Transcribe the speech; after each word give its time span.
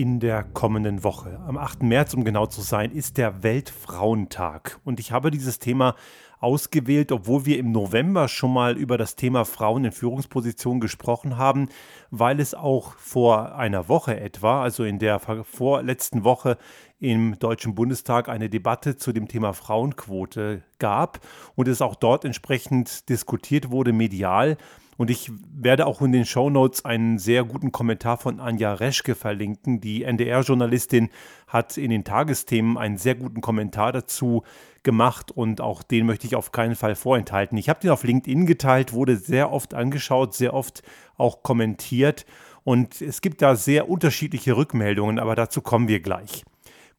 in 0.00 0.18
der 0.18 0.44
kommenden 0.44 1.04
Woche. 1.04 1.38
Am 1.46 1.58
8. 1.58 1.82
März, 1.82 2.14
um 2.14 2.24
genau 2.24 2.46
zu 2.46 2.62
sein, 2.62 2.90
ist 2.90 3.18
der 3.18 3.42
Weltfrauentag. 3.42 4.80
Und 4.82 4.98
ich 4.98 5.12
habe 5.12 5.30
dieses 5.30 5.58
Thema 5.58 5.94
ausgewählt, 6.38 7.12
obwohl 7.12 7.44
wir 7.44 7.58
im 7.58 7.70
November 7.70 8.26
schon 8.26 8.50
mal 8.50 8.78
über 8.78 8.96
das 8.96 9.14
Thema 9.14 9.44
Frauen 9.44 9.84
in 9.84 9.92
Führungspositionen 9.92 10.80
gesprochen 10.80 11.36
haben, 11.36 11.68
weil 12.10 12.40
es 12.40 12.54
auch 12.54 12.94
vor 12.96 13.56
einer 13.56 13.90
Woche 13.90 14.18
etwa, 14.18 14.62
also 14.62 14.84
in 14.84 14.98
der 14.98 15.18
vorletzten 15.18 16.24
Woche 16.24 16.56
im 16.98 17.38
Deutschen 17.38 17.74
Bundestag 17.74 18.30
eine 18.30 18.48
Debatte 18.48 18.96
zu 18.96 19.12
dem 19.12 19.28
Thema 19.28 19.52
Frauenquote 19.52 20.62
gab 20.78 21.20
und 21.56 21.68
es 21.68 21.82
auch 21.82 21.94
dort 21.94 22.24
entsprechend 22.24 23.10
diskutiert 23.10 23.70
wurde 23.70 23.92
medial. 23.92 24.56
Und 25.00 25.08
ich 25.08 25.32
werde 25.54 25.86
auch 25.86 26.02
in 26.02 26.12
den 26.12 26.26
Show 26.26 26.50
Notes 26.50 26.84
einen 26.84 27.18
sehr 27.18 27.44
guten 27.44 27.72
Kommentar 27.72 28.18
von 28.18 28.38
Anja 28.38 28.74
Reschke 28.74 29.14
verlinken. 29.14 29.80
Die 29.80 30.02
NDR-Journalistin 30.02 31.08
hat 31.46 31.78
in 31.78 31.88
den 31.88 32.04
Tagesthemen 32.04 32.76
einen 32.76 32.98
sehr 32.98 33.14
guten 33.14 33.40
Kommentar 33.40 33.92
dazu 33.92 34.42
gemacht 34.82 35.30
und 35.30 35.62
auch 35.62 35.82
den 35.82 36.04
möchte 36.04 36.26
ich 36.26 36.36
auf 36.36 36.52
keinen 36.52 36.74
Fall 36.74 36.96
vorenthalten. 36.96 37.56
Ich 37.56 37.70
habe 37.70 37.80
den 37.80 37.88
auf 37.88 38.04
LinkedIn 38.04 38.44
geteilt, 38.44 38.92
wurde 38.92 39.16
sehr 39.16 39.50
oft 39.50 39.72
angeschaut, 39.72 40.34
sehr 40.34 40.52
oft 40.52 40.82
auch 41.16 41.42
kommentiert 41.42 42.26
und 42.64 43.00
es 43.00 43.22
gibt 43.22 43.40
da 43.40 43.56
sehr 43.56 43.88
unterschiedliche 43.88 44.54
Rückmeldungen, 44.54 45.18
aber 45.18 45.34
dazu 45.34 45.62
kommen 45.62 45.88
wir 45.88 46.00
gleich. 46.00 46.44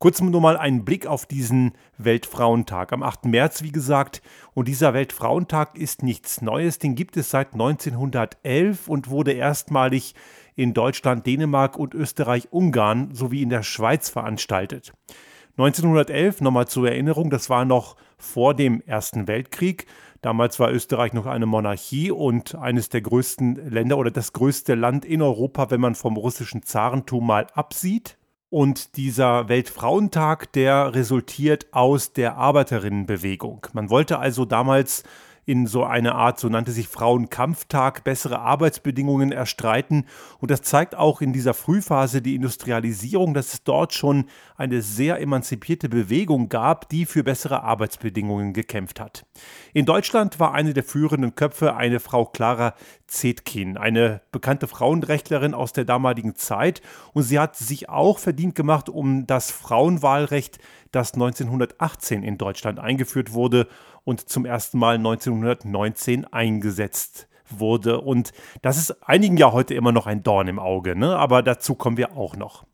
Kurz 0.02 0.20
nur 0.20 0.42
mal 0.42 0.58
einen 0.58 0.84
Blick 0.84 1.06
auf 1.06 1.28
diesen 1.28 1.74
Weltfrauentag 2.00 2.92
am 2.92 3.04
8. 3.04 3.26
März, 3.26 3.62
wie 3.62 3.72
gesagt. 3.72 4.24
Und 4.56 4.68
dieser 4.68 4.96
Weltfrauentag 4.96 5.78
ist 5.78 6.02
nichts 6.02 6.42
Neues, 6.42 6.80
den 6.80 6.96
gibt 6.96 7.18
es 7.18 7.30
seit 7.30 7.54
1911 7.54 8.88
und 8.88 9.12
wurde 9.12 9.34
erstmalig 9.34 10.16
in 10.56 10.74
Deutschland, 10.74 11.28
Dänemark 11.28 11.78
und 11.78 11.94
Österreich-Ungarn 11.94 13.14
sowie 13.14 13.44
in 13.44 13.50
der 13.50 13.62
Schweiz 13.62 14.10
veranstaltet. 14.10 14.92
1911, 15.60 16.42
nochmal 16.42 16.68
zur 16.68 16.90
Erinnerung, 16.90 17.30
das 17.30 17.52
war 17.52 17.64
noch 17.64 17.96
vor 18.18 18.56
dem 18.56 18.82
Ersten 18.82 19.28
Weltkrieg. 19.28 19.86
Damals 20.24 20.60
war 20.60 20.72
Österreich 20.72 21.14
noch 21.14 21.28
eine 21.28 21.46
Monarchie 21.46 22.10
und 22.10 22.56
eines 22.56 22.90
der 22.90 23.02
größten 23.02 23.70
Länder 23.70 24.00
oder 24.00 24.10
das 24.10 24.34
größte 24.34 24.74
Land 24.74 25.06
in 25.06 25.22
Europa, 25.22 25.70
wenn 25.70 25.80
man 25.80 25.94
vom 25.94 26.18
russischen 26.18 26.64
Zarentum 26.64 27.28
mal 27.28 27.46
absieht. 27.54 28.18
Und 28.52 28.98
dieser 28.98 29.48
Weltfrauentag, 29.48 30.52
der 30.52 30.94
resultiert 30.94 31.68
aus 31.72 32.12
der 32.12 32.36
Arbeiterinnenbewegung. 32.36 33.66
Man 33.72 33.90
wollte 33.90 34.20
also 34.20 34.44
damals 34.44 35.04
in 35.46 35.66
so 35.66 35.84
eine 35.84 36.16
Art, 36.16 36.40
so 36.40 36.50
nannte 36.50 36.72
sich 36.72 36.88
Frauenkampftag, 36.88 38.04
bessere 38.04 38.40
Arbeitsbedingungen 38.40 39.32
erstreiten. 39.32 40.06
Und 40.40 40.52
das 40.52 40.62
zeigt 40.62 40.96
auch 40.96 41.22
in 41.22 41.34
dieser 41.34 41.54
Frühphase 41.54 42.22
die 42.22 42.36
Industrialisierung, 42.36 43.34
dass 43.34 43.54
es 43.54 43.64
dort 43.64 43.94
schon 43.94 44.26
eine 44.56 44.82
sehr 44.82 45.20
emanzipierte 45.20 45.90
Bewegung 45.90 46.50
gab, 46.50 46.90
die 46.90 47.06
für 47.06 47.24
bessere 47.24 47.64
Arbeitsbedingungen 47.64 48.54
gekämpft 48.54 49.00
hat. 49.00 49.26
In 49.74 49.86
Deutschland 49.86 50.40
war 50.40 50.54
eine 50.54 50.74
der 50.74 50.84
führenden 50.84 51.36
Köpfe 51.36 51.76
eine 51.76 52.00
Frau 52.00 52.26
Clara 52.26 52.76
Zetkin, 53.08 53.78
eine 53.78 54.22
bekannte 54.32 54.68
Frauenrechtlerin 54.68 55.54
aus 55.54 55.74
der 55.74 55.86
damaligen 55.86 56.36
Zeit. 56.36 56.82
Und 57.14 57.24
sie 57.24 57.40
hat 57.40 57.56
sich 57.56 57.90
auch 57.90 58.20
verdient 58.20 58.56
gemacht 58.56 58.90
um 58.90 59.28
das 59.28 59.52
Frauenwahlrecht, 59.52 60.60
das 60.92 61.14
1918 61.14 62.24
in 62.24 62.38
Deutschland 62.38 62.80
eingeführt 62.80 63.34
wurde 63.34 63.68
und 64.04 64.28
zum 64.30 64.46
ersten 64.46 64.78
Mal 64.78 64.96
1919 64.96 66.26
eingesetzt 66.26 67.28
wurde. 67.50 68.02
Und 68.02 68.32
das 68.62 68.78
ist 68.78 69.08
einigen 69.08 69.38
ja 69.38 69.52
heute 69.52 69.74
immer 69.74 69.92
noch 69.92 70.08
ein 70.08 70.24
Dorn 70.24 70.48
im 70.48 70.60
Auge, 70.60 70.96
ne? 70.96 71.16
aber 71.18 71.44
dazu 71.44 71.76
kommen 71.76 71.98
wir 71.98 72.18
auch 72.18 72.36
noch. 72.36 72.66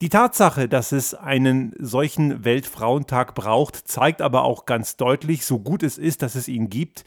Die 0.00 0.10
Tatsache, 0.10 0.68
dass 0.68 0.92
es 0.92 1.14
einen 1.14 1.74
solchen 1.78 2.44
Weltfrauentag 2.44 3.34
braucht, 3.34 3.76
zeigt 3.88 4.22
aber 4.22 4.44
auch 4.44 4.64
ganz 4.64 4.96
deutlich, 4.96 5.44
so 5.44 5.58
gut 5.58 5.82
es 5.82 5.98
ist, 5.98 6.22
dass 6.22 6.36
es 6.36 6.46
ihn 6.46 6.70
gibt, 6.70 7.04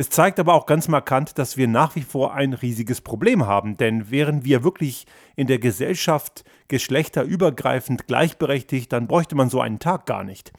es 0.00 0.10
zeigt 0.10 0.38
aber 0.38 0.54
auch 0.54 0.66
ganz 0.66 0.86
markant, 0.86 1.38
dass 1.38 1.56
wir 1.56 1.66
nach 1.66 1.96
wie 1.96 2.02
vor 2.02 2.32
ein 2.32 2.52
riesiges 2.52 3.00
Problem 3.00 3.46
haben. 3.48 3.76
Denn 3.76 4.12
wären 4.12 4.44
wir 4.44 4.62
wirklich 4.62 5.06
in 5.34 5.48
der 5.48 5.58
Gesellschaft 5.58 6.44
geschlechterübergreifend 6.68 8.06
gleichberechtigt, 8.06 8.92
dann 8.92 9.08
bräuchte 9.08 9.34
man 9.34 9.50
so 9.50 9.60
einen 9.60 9.80
Tag 9.80 10.06
gar 10.06 10.22
nicht. 10.22 10.52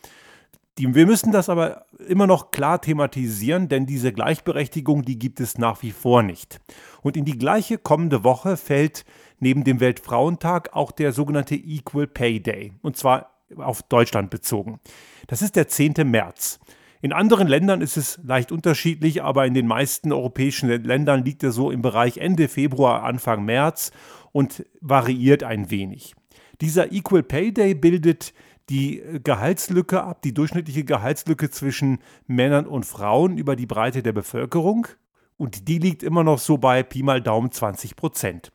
Die, 0.80 0.96
wir 0.96 1.06
müssen 1.06 1.34
das 1.34 1.50
aber 1.50 1.86
immer 2.08 2.26
noch 2.26 2.52
klar 2.52 2.80
thematisieren, 2.80 3.68
denn 3.68 3.86
diese 3.86 4.14
Gleichberechtigung, 4.14 5.04
die 5.04 5.20
gibt 5.20 5.42
es 5.42 5.58
nach 5.58 5.84
wie 5.84 5.92
vor 5.92 6.24
nicht. 6.24 6.62
Und 7.02 7.18
in 7.18 7.26
die 7.26 7.38
gleiche 7.38 7.78
kommende 7.78 8.24
Woche 8.24 8.56
fällt 8.56 9.04
neben 9.40 9.66
dem 9.66 9.82
Weltfrauentag 9.82 10.74
auch 10.74 10.92
der 10.94 11.12
sogenannte 11.12 11.56
Equal 11.56 12.08
Pay 12.08 12.40
Day, 12.40 12.72
und 12.82 12.96
zwar 12.96 13.32
auf 13.58 13.84
Deutschland 13.84 14.30
bezogen. 14.30 14.80
Das 15.28 15.42
ist 15.42 15.58
der 15.58 15.68
10. 15.68 15.96
März. 16.06 16.60
In 17.02 17.12
anderen 17.12 17.50
Ländern 17.50 17.82
ist 17.82 17.98
es 17.98 18.18
leicht 18.24 18.52
unterschiedlich, 18.52 19.22
aber 19.22 19.46
in 19.46 19.54
den 19.54 19.68
meisten 19.68 20.14
europäischen 20.14 20.70
Ländern 20.70 21.26
liegt 21.26 21.44
er 21.44 21.52
so 21.52 21.72
im 21.72 21.82
Bereich 21.82 22.18
Ende 22.18 22.48
Februar, 22.48 23.04
Anfang 23.04 23.44
März 23.44 23.92
und 24.32 24.66
variiert 24.80 25.44
ein 25.44 25.72
wenig. 25.72 26.16
Dieser 26.62 26.92
Equal 26.92 27.24
Pay 27.24 27.54
Day 27.54 27.74
bildet 27.74 28.34
die 28.70 29.00
äh, 29.00 29.20
Gehaltslücke 29.20 30.04
ab, 30.04 30.22
die 30.22 30.34
durchschnittliche 30.34 30.84
Gehaltslücke 30.84 31.50
zwischen 31.50 32.00
Männern 32.28 32.68
und 32.68 32.86
Frauen 32.86 33.38
über 33.38 33.56
die 33.56 33.66
Breite 33.66 34.04
der 34.04 34.14
Bevölkerung. 34.14 34.88
Und 35.38 35.68
die 35.68 35.80
liegt 35.80 36.04
immer 36.04 36.24
noch 36.24 36.40
so 36.40 36.58
bei 36.58 36.84
Pi 36.84 37.02
mal 37.02 37.22
Daumen 37.22 37.52
20 37.52 37.96
Prozent. 37.96 38.52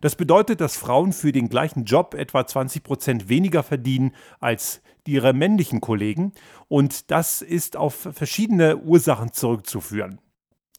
Das 0.00 0.16
bedeutet, 0.16 0.60
dass 0.60 0.76
Frauen 0.76 1.12
für 1.12 1.30
den 1.30 1.48
gleichen 1.48 1.84
Job 1.84 2.14
etwa 2.14 2.46
20 2.46 2.82
Prozent 2.82 3.28
weniger 3.28 3.62
verdienen 3.62 4.12
als 4.40 4.82
ihre 5.06 5.32
männlichen 5.32 5.80
Kollegen. 5.80 6.32
Und 6.68 7.10
das 7.10 7.42
ist 7.42 7.76
auf 7.76 8.08
verschiedene 8.12 8.78
Ursachen 8.78 9.32
zurückzuführen. 9.32 10.18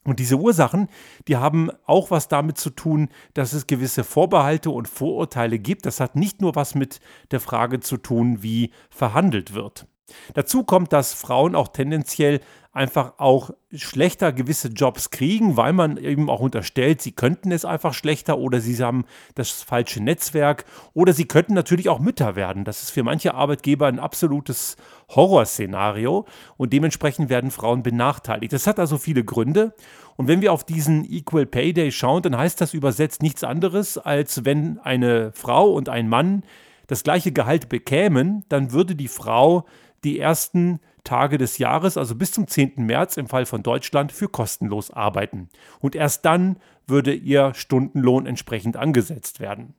Und 0.03 0.19
diese 0.19 0.37
Ursachen, 0.37 0.89
die 1.27 1.37
haben 1.37 1.69
auch 1.85 2.11
was 2.11 2.27
damit 2.27 2.57
zu 2.57 2.69
tun, 2.69 3.09
dass 3.33 3.53
es 3.53 3.67
gewisse 3.67 4.03
Vorbehalte 4.03 4.69
und 4.69 4.87
Vorurteile 4.87 5.59
gibt. 5.59 5.85
Das 5.85 5.99
hat 5.99 6.15
nicht 6.15 6.41
nur 6.41 6.55
was 6.55 6.75
mit 6.75 6.99
der 7.31 7.39
Frage 7.39 7.79
zu 7.79 7.97
tun, 7.97 8.43
wie 8.43 8.71
verhandelt 8.89 9.53
wird. 9.53 9.87
Dazu 10.33 10.63
kommt, 10.63 10.91
dass 10.91 11.13
Frauen 11.13 11.55
auch 11.55 11.69
tendenziell 11.69 12.41
einfach 12.73 13.13
auch 13.19 13.51
schlechter 13.71 14.33
gewisse 14.33 14.69
Jobs 14.69 15.11
kriegen, 15.11 15.57
weil 15.57 15.73
man 15.73 15.97
eben 15.97 16.27
auch 16.27 16.39
unterstellt, 16.39 17.03
sie 17.03 17.11
könnten 17.11 17.51
es 17.51 17.65
einfach 17.65 17.93
schlechter 17.93 18.39
oder 18.39 18.59
sie 18.59 18.75
haben 18.83 19.05
das 19.35 19.61
falsche 19.61 20.01
Netzwerk 20.01 20.65
oder 20.95 21.13
sie 21.13 21.25
könnten 21.25 21.53
natürlich 21.53 21.87
auch 21.87 21.99
Mütter 21.99 22.35
werden. 22.35 22.65
Das 22.65 22.81
ist 22.81 22.89
für 22.89 23.03
manche 23.03 23.35
Arbeitgeber 23.35 23.85
ein 23.85 23.99
absolutes 23.99 24.75
Horrorszenario 25.09 26.25
und 26.57 26.73
dementsprechend 26.73 27.29
werden 27.29 27.51
Frauen 27.51 27.83
benachteiligt. 27.83 28.53
Das 28.53 28.65
hat 28.65 28.79
also 28.79 28.97
viele 28.97 29.23
Gründe 29.23 29.75
und 30.15 30.27
wenn 30.27 30.41
wir 30.41 30.51
auf 30.51 30.63
diesen 30.63 31.05
Equal 31.05 31.45
Pay 31.45 31.73
Day 31.73 31.91
schauen, 31.91 32.23
dann 32.23 32.35
heißt 32.35 32.59
das 32.59 32.73
übersetzt 32.73 33.21
nichts 33.21 33.43
anderes, 33.43 33.99
als 33.99 34.45
wenn 34.45 34.79
eine 34.79 35.31
Frau 35.33 35.71
und 35.71 35.89
ein 35.89 36.09
Mann 36.09 36.41
das 36.87 37.03
gleiche 37.03 37.31
Gehalt 37.31 37.69
bekämen, 37.69 38.43
dann 38.49 38.71
würde 38.71 38.95
die 38.95 39.07
Frau 39.07 39.65
die 40.03 40.19
ersten 40.19 40.79
Tage 41.03 41.37
des 41.37 41.57
Jahres, 41.57 41.97
also 41.97 42.15
bis 42.15 42.31
zum 42.31 42.47
10. 42.47 42.73
März 42.77 43.17
im 43.17 43.27
Fall 43.27 43.45
von 43.45 43.63
Deutschland, 43.63 44.11
für 44.11 44.29
kostenlos 44.29 44.91
arbeiten. 44.91 45.49
Und 45.79 45.95
erst 45.95 46.25
dann 46.25 46.57
würde 46.87 47.13
ihr 47.13 47.53
Stundenlohn 47.53 48.25
entsprechend 48.25 48.77
angesetzt 48.77 49.39
werden. 49.39 49.73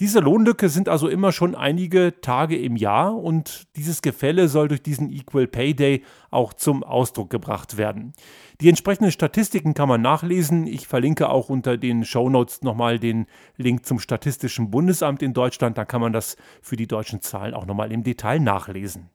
Diese 0.00 0.18
Lohnlücke 0.18 0.68
sind 0.70 0.88
also 0.88 1.08
immer 1.08 1.30
schon 1.30 1.54
einige 1.54 2.20
Tage 2.20 2.58
im 2.58 2.74
Jahr 2.74 3.16
und 3.16 3.68
dieses 3.76 4.02
Gefälle 4.02 4.48
soll 4.48 4.66
durch 4.66 4.82
diesen 4.82 5.12
Equal 5.12 5.46
Pay 5.46 5.74
Day 5.74 6.04
auch 6.32 6.52
zum 6.52 6.82
Ausdruck 6.82 7.30
gebracht 7.30 7.76
werden. 7.76 8.12
Die 8.60 8.68
entsprechenden 8.68 9.12
Statistiken 9.12 9.72
kann 9.74 9.88
man 9.88 10.02
nachlesen. 10.02 10.66
Ich 10.66 10.88
verlinke 10.88 11.28
auch 11.28 11.48
unter 11.48 11.76
den 11.76 12.04
Show 12.04 12.28
Notes 12.28 12.62
nochmal 12.62 12.98
den 12.98 13.26
Link 13.56 13.86
zum 13.86 14.00
Statistischen 14.00 14.72
Bundesamt 14.72 15.22
in 15.22 15.32
Deutschland. 15.32 15.78
Da 15.78 15.84
kann 15.84 16.00
man 16.00 16.12
das 16.12 16.36
für 16.60 16.74
die 16.74 16.88
deutschen 16.88 17.20
Zahlen 17.20 17.54
auch 17.54 17.66
nochmal 17.66 17.92
im 17.92 18.02
Detail 18.02 18.40
nachlesen. 18.40 19.10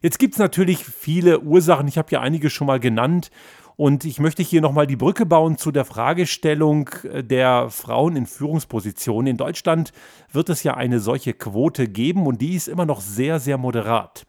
Jetzt 0.00 0.18
gibt 0.18 0.34
es 0.34 0.38
natürlich 0.38 0.84
viele 0.84 1.40
Ursachen, 1.40 1.88
ich 1.88 1.98
habe 1.98 2.10
ja 2.10 2.20
einige 2.20 2.50
schon 2.50 2.66
mal 2.66 2.80
genannt. 2.80 3.30
Und 3.76 4.04
ich 4.04 4.18
möchte 4.18 4.42
hier 4.42 4.60
nochmal 4.60 4.88
die 4.88 4.96
Brücke 4.96 5.24
bauen 5.24 5.56
zu 5.56 5.70
der 5.70 5.84
Fragestellung 5.84 6.90
äh, 7.04 7.22
der 7.22 7.70
Frauen 7.70 8.16
in 8.16 8.26
Führungspositionen. 8.26 9.28
In 9.28 9.36
Deutschland 9.36 9.92
wird 10.32 10.48
es 10.48 10.64
ja 10.64 10.74
eine 10.74 10.98
solche 10.98 11.32
Quote 11.32 11.86
geben 11.86 12.26
und 12.26 12.42
die 12.42 12.56
ist 12.56 12.66
immer 12.66 12.86
noch 12.86 13.00
sehr, 13.00 13.38
sehr 13.38 13.56
moderat. 13.56 14.26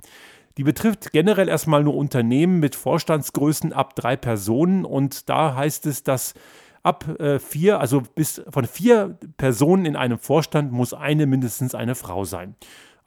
Die 0.58 0.64
betrifft 0.64 1.12
generell 1.14 1.50
erstmal 1.50 1.84
nur 1.84 1.96
Unternehmen 1.96 2.60
mit 2.60 2.76
Vorstandsgrößen 2.76 3.74
ab 3.74 3.96
drei 3.96 4.16
Personen 4.16 4.86
und 4.86 5.30
da 5.30 5.56
heißt 5.56 5.88
es, 5.88 6.04
dass 6.04 6.36
ab 6.84 7.20
äh, 7.20 7.40
vier, 7.40 7.80
also 7.80 8.04
bis 8.14 8.44
von 8.50 8.66
vier 8.66 9.18
Personen 9.38 9.86
in 9.86 9.96
einem 9.96 10.20
Vorstand 10.20 10.72
muss 10.72 10.94
eine 10.94 11.26
mindestens 11.26 11.74
eine 11.74 11.96
Frau 11.96 12.24
sein. 12.24 12.56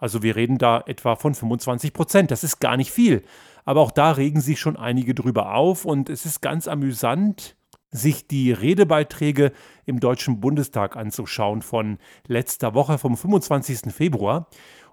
Also 0.03 0.25
wir 0.25 0.35
reden 0.35 0.59
da 0.59 0.83
etwa 0.85 1.15
von 1.15 1.33
25 1.33 1.93
Prozent. 1.93 2.33
Das 2.33 2.43
ist 2.43 2.59
gar 2.59 2.77
nicht 2.77 2.91
viel. 2.91 3.23
Aber 3.65 3.83
auch 3.83 3.93
da 3.93 4.11
regen 4.11 4.41
sich 4.41 4.59
schon 4.59 4.77
einige 4.77 5.15
drüber 5.15 5.55
auf 5.55 5.85
und 5.85 6.11
es 6.11 6.27
ist 6.27 6.43
ganz 6.43 6.67
amüsant, 6.67 7.55
sich 7.93 8.27
die 8.27 8.51
Redebeiträge 8.51 9.53
im 9.87 10.01
Deutschen 10.01 10.41
Bundestag 10.41 10.97
anzuschauen 10.97 11.63
von 11.63 11.99
letzter 12.27 12.75
Woche 12.75 12.99
vom 12.99 13.17
25. 13.17 13.93
Februar. 13.95 14.49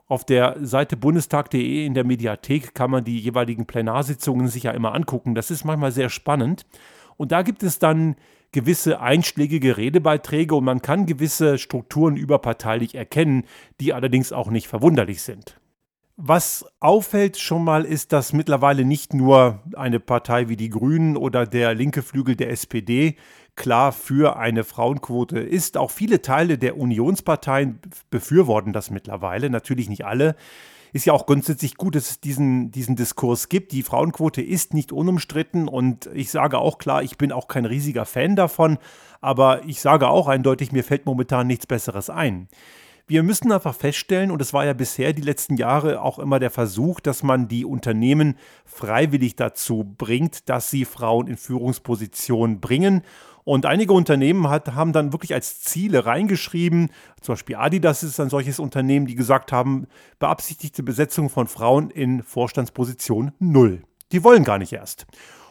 Auf 0.05 0.25
der 0.25 0.57
Seite 0.61 0.95
bundestag.de 0.95 1.87
in 1.87 1.95
der 1.95 2.03
Mediathek 2.03 2.75
kann 2.75 2.91
man 2.91 3.03
die 3.03 3.17
jeweiligen 3.17 3.65
Plenarsitzungen 3.65 4.47
sich 4.47 4.61
ja 4.61 4.71
immer 4.73 4.93
angucken. 4.93 5.33
Das 5.33 5.49
ist 5.49 5.65
manchmal 5.65 5.91
sehr 5.91 6.09
spannend. 6.09 6.67
Und 7.17 7.31
da 7.31 7.41
gibt 7.41 7.63
es 7.63 7.79
dann 7.79 8.15
gewisse 8.51 8.99
einschlägige 9.01 9.77
Redebeiträge 9.77 10.55
und 10.55 10.63
man 10.63 10.81
kann 10.81 11.05
gewisse 11.05 11.57
Strukturen 11.57 12.17
überparteilich 12.17 12.95
erkennen, 12.95 13.43
die 13.79 13.93
allerdings 13.93 14.31
auch 14.31 14.49
nicht 14.49 14.67
verwunderlich 14.67 15.21
sind. 15.21 15.59
Was 16.21 16.65
auffällt 16.81 17.37
schon 17.37 17.63
mal 17.63 17.85
ist, 17.85 18.11
dass 18.11 18.33
mittlerweile 18.33 18.83
nicht 18.83 19.13
nur 19.13 19.63
eine 19.77 20.01
Partei 20.01 20.49
wie 20.49 20.57
die 20.57 20.69
Grünen 20.69 21.15
oder 21.15 21.45
der 21.45 21.73
linke 21.73 22.01
Flügel 22.01 22.35
der 22.35 22.49
SPD 22.49 23.15
klar 23.55 23.93
für 23.93 24.35
eine 24.35 24.65
Frauenquote 24.65 25.39
ist. 25.39 25.77
Auch 25.77 25.91
viele 25.91 26.21
Teile 26.21 26.57
der 26.57 26.77
Unionsparteien 26.77 27.79
befürworten 28.09 28.73
das 28.73 28.89
mittlerweile, 28.89 29.49
natürlich 29.49 29.87
nicht 29.87 30.05
alle. 30.05 30.35
Ist 30.91 31.05
ja 31.05 31.13
auch 31.13 31.25
grundsätzlich 31.25 31.75
gut, 31.75 31.95
dass 31.95 32.09
es 32.09 32.19
diesen, 32.19 32.71
diesen 32.71 32.95
Diskurs 32.95 33.49
gibt. 33.49 33.71
Die 33.71 33.83
Frauenquote 33.83 34.41
ist 34.41 34.73
nicht 34.73 34.91
unumstritten 34.91 35.67
und 35.67 36.09
ich 36.13 36.31
sage 36.31 36.57
auch 36.57 36.77
klar, 36.77 37.03
ich 37.03 37.17
bin 37.17 37.31
auch 37.31 37.47
kein 37.47 37.65
riesiger 37.65 38.05
Fan 38.05 38.35
davon, 38.35 38.77
aber 39.21 39.65
ich 39.65 39.81
sage 39.81 40.07
auch 40.07 40.27
eindeutig, 40.27 40.71
mir 40.71 40.83
fällt 40.83 41.05
momentan 41.05 41.47
nichts 41.47 41.67
Besseres 41.67 42.09
ein. 42.09 42.47
Wir 43.09 43.23
müssen 43.23 43.51
einfach 43.51 43.73
feststellen, 43.73 44.29
und 44.29 44.39
es 44.39 44.53
war 44.53 44.65
ja 44.65 44.73
bisher 44.73 45.13
die 45.13 45.23
letzten 45.23 45.57
Jahre 45.57 46.03
auch 46.03 46.19
immer 46.19 46.37
der 46.37 46.51
Versuch, 46.51 46.99
dass 46.99 47.23
man 47.23 47.47
die 47.47 47.65
Unternehmen 47.65 48.35
freiwillig 48.65 49.35
dazu 49.35 49.83
bringt, 49.97 50.47
dass 50.47 50.69
sie 50.69 50.85
Frauen 50.85 51.25
in 51.25 51.35
Führungspositionen 51.35 52.59
bringen. 52.59 53.01
Und 53.49 53.65
einige 53.65 53.93
Unternehmen 53.93 54.47
hat, 54.47 54.75
haben 54.75 54.93
dann 54.93 55.11
wirklich 55.11 55.33
als 55.33 55.59
Ziele 55.61 56.05
reingeschrieben, 56.05 56.91
zum 57.19 57.33
Beispiel 57.33 57.55
Adidas 57.55 58.03
ist 58.03 58.19
ein 58.19 58.29
solches 58.29 58.59
Unternehmen, 58.59 59.07
die 59.07 59.15
gesagt 59.15 59.51
haben, 59.51 59.87
beabsichtigte 60.19 60.83
Besetzung 60.83 61.31
von 61.31 61.47
Frauen 61.47 61.89
in 61.89 62.21
Vorstandsposition 62.21 63.31
null. 63.39 63.81
Die 64.11 64.23
wollen 64.23 64.43
gar 64.43 64.59
nicht 64.59 64.71
erst. 64.71 65.07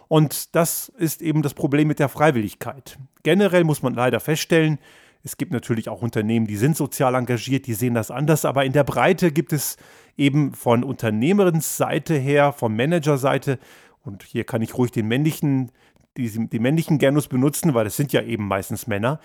Und 0.07 0.55
das 0.55 0.93
ist 0.97 1.23
eben 1.23 1.43
das 1.43 1.55
Problem 1.55 1.89
mit 1.89 1.99
der 1.99 2.09
Freiwilligkeit. 2.09 3.01
Generell 3.25 3.65
muss 3.65 3.83
man 3.83 3.95
leider 3.95 4.21
feststellen, 4.21 4.79
es 5.25 5.37
gibt 5.37 5.51
natürlich 5.51 5.89
auch 5.89 6.01
Unternehmen, 6.01 6.47
die 6.47 6.57
sind 6.57 6.77
sozial 6.77 7.17
engagiert, 7.17 7.67
die 7.67 7.75
sehen 7.75 7.95
das 7.95 8.13
anders, 8.13 8.45
aber 8.45 8.65
in 8.65 8.73
der 8.73 8.85
Breite 8.85 9.33
gibt 9.33 9.53
es 9.53 9.77
eben 10.17 10.55
von 10.55 10.85
Unternehmerinsseite 10.85 12.15
her, 12.15 12.53
von 12.53 12.77
Managerseite, 12.77 13.59
und 14.05 14.23
hier 14.23 14.45
kann 14.45 14.63
ich 14.63 14.79
ruhig 14.79 14.93
den 14.93 15.09
männlichen, 15.09 15.73
die, 16.17 16.49
die 16.49 16.59
männlichen 16.59 16.99
Gernus 16.99 17.29
benutzen, 17.29 17.75
weil 17.75 17.87
es 17.87 17.97
sind 17.97 18.13
ja 18.13 18.23
eben 18.23 18.49
meistens 18.49 18.87
Männer, 18.87 19.21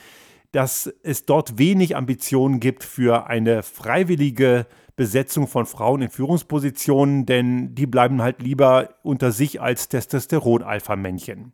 dass 0.52 0.94
es 1.02 1.26
dort 1.26 1.58
wenig 1.58 1.96
Ambitionen 1.96 2.60
gibt 2.60 2.84
für 2.84 3.28
eine 3.28 3.64
freiwillige 3.64 4.68
Besetzung 4.96 5.48
von 5.48 5.66
Frauen 5.66 6.04
in 6.04 6.10
Führungspositionen, 6.10 7.26
denn 7.26 7.74
die 7.74 7.88
bleiben 7.88 8.22
halt 8.22 8.42
lieber 8.42 8.90
unter 9.02 9.32
sich 9.32 9.60
als 9.60 9.90
Testosteron-Alpha-Männchen. 9.90 11.54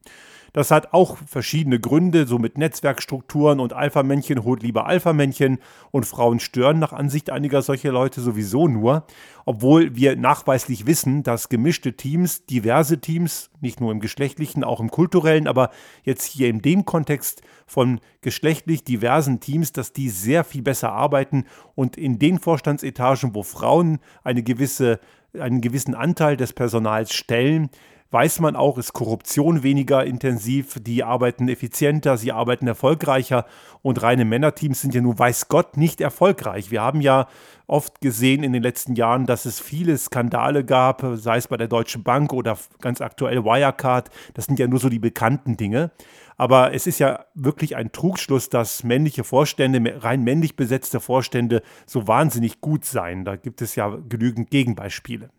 Das 0.54 0.72
hat 0.72 0.94
auch 0.94 1.18
verschiedene 1.26 1.80
Gründe, 1.80 2.26
so 2.26 2.40
mit 2.40 2.58
Netzwerkstrukturen 2.58 3.60
und 3.60 3.74
Alpha-Männchen. 3.74 4.44
Holt 4.44 4.64
lieber 4.64 4.88
Alpha-Männchen 4.88 5.60
und 5.92 6.06
Frauen 6.06 6.40
stören 6.40 6.80
nach 6.80 6.94
Ansicht 6.94 7.30
einiger 7.30 7.62
solcher 7.62 7.92
Leute 7.92 8.22
sowieso 8.22 8.68
nur, 8.68 9.06
obwohl 9.46 9.96
wir 9.96 10.16
nachweislich 10.16 10.86
wissen, 10.86 11.24
dass 11.24 11.50
gemischte 11.50 11.94
Teams, 11.94 12.46
diverse 12.46 13.00
Teams, 13.00 13.50
nicht 13.62 13.82
nur 13.82 13.92
im 13.92 14.00
geschlechtlichen, 14.00 14.64
auch 14.64 14.80
im 14.80 14.90
kulturellen, 14.90 15.48
aber 15.48 15.70
jetzt 16.04 16.26
hier 16.26 16.50
in 16.50 16.62
dem 16.62 16.86
Kontext 16.86 17.42
von 17.66 18.00
geschlechtlich 18.22 18.84
diversen 18.84 19.40
Teams, 19.40 19.72
dass 19.72 19.94
die 19.94 20.10
sehr 20.10 20.44
viel 20.44 20.62
besser 20.62 20.92
arbeiten 20.92 21.46
und 21.76 21.98
in 21.98 22.20
den 22.20 22.40
Vorstandsetagen, 22.40 23.36
wo 23.36 23.44
Frauen 23.44 24.00
eine 24.24 24.44
gewisse, 24.44 25.00
einen 25.34 25.62
gewissen 25.62 25.96
Anteil 25.96 26.38
des 26.38 26.54
Personals 26.54 27.14
stellen, 27.14 27.70
weiß 28.12 28.40
man 28.40 28.56
auch, 28.56 28.78
ist 28.78 28.94
Korruption 28.94 29.64
weniger 29.64 30.04
intensiv, 30.04 30.78
die 30.82 31.04
arbeiten 31.04 31.48
effizienter, 31.48 32.18
sie 32.18 32.32
arbeiten 32.32 32.68
erfolgreicher 32.68 33.46
und 33.82 34.02
reine 34.02 34.26
Männerteams 34.26 34.82
sind 34.82 34.96
ja 34.96 35.02
nun 35.02 35.18
weiß 35.18 35.48
Gott 35.48 35.78
nicht 35.78 36.02
erfolgreich. 36.02 36.72
Wir 36.72 36.82
haben 36.82 37.02
ja 37.02 37.28
oft 37.68 38.02
gesehen 38.02 38.44
in 38.44 38.52
den 38.52 38.64
letzten 38.64 38.96
Jahren, 38.96 39.26
dass 39.26 39.46
es 39.46 39.60
viele 39.60 39.98
Skandale 39.98 40.66
gab, 40.66 41.06
sei 41.14 41.38
es 41.38 41.48
bei 41.48 41.58
der 41.58 41.68
Deutschen 41.68 42.04
Bank 42.04 42.34
oder 42.34 42.58
ganz 42.82 43.00
aktuell 43.00 43.44
Wirecard. 43.46 44.10
Das 44.34 44.46
sind 44.46 44.58
ja 44.58 44.68
nur 44.68 44.80
so 44.80 44.90
die 44.90 45.00
bekannten 45.00 45.56
Dinge. 45.56 45.92
Aber 46.36 46.74
es 46.74 46.88
ist 46.88 47.00
ja 47.00 47.26
wirklich 47.36 47.76
ein 47.76 47.92
Trugschluss, 47.92 48.50
dass 48.50 48.84
männliche 48.84 49.24
Vorstände, 49.24 50.02
rein 50.02 50.24
männlich 50.24 50.56
besetzte 50.56 51.00
Vorstände 51.00 51.62
so 51.86 52.08
wahnsinnig 52.08 52.62
gut 52.62 52.86
seien. 52.86 53.26
Da 53.26 53.36
gibt 53.36 53.62
es 53.62 53.76
ja 53.76 53.98
genügend 54.08 54.50
Gegenbeispiele. 54.50 55.30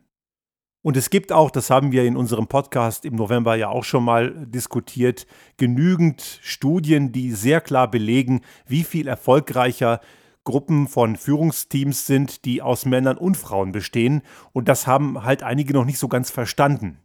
Und 0.83 0.97
es 0.97 1.11
gibt 1.11 1.31
auch, 1.31 1.51
das 1.51 1.69
haben 1.69 1.93
wir 1.93 2.05
in 2.05 2.17
unserem 2.17 2.47
Podcast 2.47 3.05
im 3.05 3.15
November 3.15 3.55
ja 3.55 3.69
auch 3.69 3.85
schon 3.85 4.03
mal 4.03 4.47
diskutiert, 4.47 5.27
genügend 5.59 6.41
Studien, 6.43 7.13
die 7.13 7.33
sehr 7.33 7.61
klar 7.61 7.91
belegen, 7.91 8.41
wie 8.67 8.85
viel 8.85 9.07
erfolgreicher 9.07 10.01
Gruppen 10.45 10.89
von 10.89 11.17
Führungsteams 11.17 12.07
sind, 12.07 12.47
die 12.47 12.63
aus 12.63 12.87
Männern 12.87 13.19
und 13.19 13.37
Frauen 13.37 13.73
bestehen. 13.73 14.23
Und 14.53 14.69
das 14.69 14.87
haben 14.87 15.23
halt 15.23 15.43
einige 15.43 15.75
noch 15.75 15.85
nicht 15.85 15.99
so 15.99 16.09
ganz 16.09 16.31
verstanden. 16.31 16.99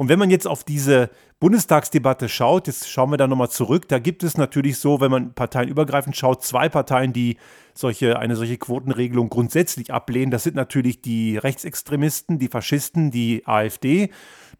Und 0.00 0.08
wenn 0.08 0.18
man 0.18 0.30
jetzt 0.30 0.46
auf 0.46 0.64
diese 0.64 1.10
Bundestagsdebatte 1.40 2.30
schaut, 2.30 2.68
jetzt 2.68 2.88
schauen 2.88 3.10
wir 3.10 3.18
da 3.18 3.26
nochmal 3.26 3.50
zurück, 3.50 3.86
da 3.86 3.98
gibt 3.98 4.22
es 4.22 4.38
natürlich 4.38 4.78
so, 4.78 4.98
wenn 5.02 5.10
man 5.10 5.34
parteienübergreifend 5.34 6.16
schaut, 6.16 6.42
zwei 6.42 6.70
Parteien, 6.70 7.12
die 7.12 7.36
solche, 7.74 8.18
eine 8.18 8.34
solche 8.34 8.56
Quotenregelung 8.56 9.28
grundsätzlich 9.28 9.92
ablehnen. 9.92 10.30
Das 10.30 10.42
sind 10.42 10.56
natürlich 10.56 11.02
die 11.02 11.36
Rechtsextremisten, 11.36 12.38
die 12.38 12.48
Faschisten, 12.48 13.10
die 13.10 13.46
AfD. 13.46 14.08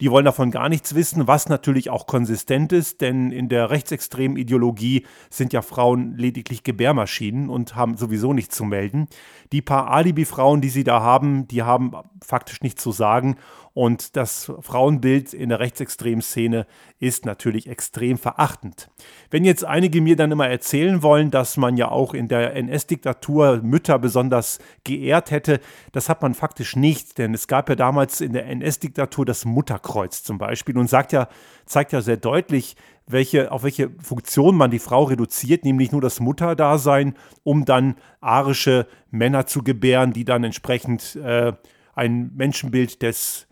Die 0.00 0.10
wollen 0.10 0.24
davon 0.26 0.50
gar 0.50 0.68
nichts 0.68 0.94
wissen, 0.94 1.26
was 1.26 1.48
natürlich 1.48 1.88
auch 1.88 2.06
konsistent 2.06 2.72
ist, 2.72 3.00
denn 3.00 3.32
in 3.32 3.48
der 3.48 3.70
rechtsextremen 3.70 4.36
Ideologie 4.36 5.06
sind 5.30 5.54
ja 5.54 5.62
Frauen 5.62 6.16
lediglich 6.16 6.64
Gebärmaschinen 6.64 7.48
und 7.48 7.76
haben 7.76 7.96
sowieso 7.96 8.34
nichts 8.34 8.56
zu 8.56 8.64
melden. 8.64 9.08
Die 9.52 9.62
paar 9.62 9.90
Alibi-Frauen, 9.90 10.60
die 10.60 10.70
sie 10.70 10.84
da 10.84 11.00
haben, 11.00 11.48
die 11.48 11.62
haben 11.62 11.92
faktisch 12.22 12.60
nichts 12.60 12.82
zu 12.82 12.92
sagen 12.92 13.36
und 13.80 14.14
das 14.14 14.52
Frauenbild 14.60 15.32
in 15.32 15.48
der 15.48 15.58
rechtsextremen 15.58 16.20
Szene 16.20 16.66
ist 16.98 17.24
natürlich 17.24 17.66
extrem 17.66 18.18
verachtend. 18.18 18.90
Wenn 19.30 19.42
jetzt 19.42 19.64
einige 19.64 20.02
mir 20.02 20.16
dann 20.16 20.32
immer 20.32 20.46
erzählen 20.46 21.02
wollen, 21.02 21.30
dass 21.30 21.56
man 21.56 21.78
ja 21.78 21.90
auch 21.90 22.12
in 22.12 22.28
der 22.28 22.54
NS-Diktatur 22.56 23.62
Mütter 23.62 23.98
besonders 23.98 24.58
geehrt 24.84 25.30
hätte, 25.30 25.60
das 25.92 26.10
hat 26.10 26.20
man 26.20 26.34
faktisch 26.34 26.76
nicht, 26.76 27.16
denn 27.16 27.32
es 27.32 27.48
gab 27.48 27.70
ja 27.70 27.74
damals 27.74 28.20
in 28.20 28.34
der 28.34 28.44
NS-Diktatur 28.48 29.24
das 29.24 29.46
Mutterkreuz 29.46 30.24
zum 30.24 30.36
Beispiel 30.36 30.76
und 30.76 30.90
sagt 30.90 31.12
ja, 31.12 31.30
zeigt 31.64 31.92
ja 31.92 32.02
sehr 32.02 32.18
deutlich, 32.18 32.76
welche, 33.06 33.50
auf 33.50 33.62
welche 33.62 33.92
Funktion 34.02 34.56
man 34.56 34.70
die 34.70 34.78
Frau 34.78 35.04
reduziert, 35.04 35.64
nämlich 35.64 35.90
nur 35.90 36.02
das 36.02 36.20
Mutterdasein, 36.20 37.14
um 37.44 37.64
dann 37.64 37.94
arische 38.20 38.86
Männer 39.10 39.46
zu 39.46 39.62
gebären, 39.62 40.12
die 40.12 40.26
dann 40.26 40.44
entsprechend 40.44 41.16
äh, 41.16 41.54
ein 41.94 42.30
Menschenbild 42.36 43.00
des 43.00 43.46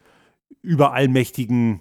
überallmächtigen 0.69 1.81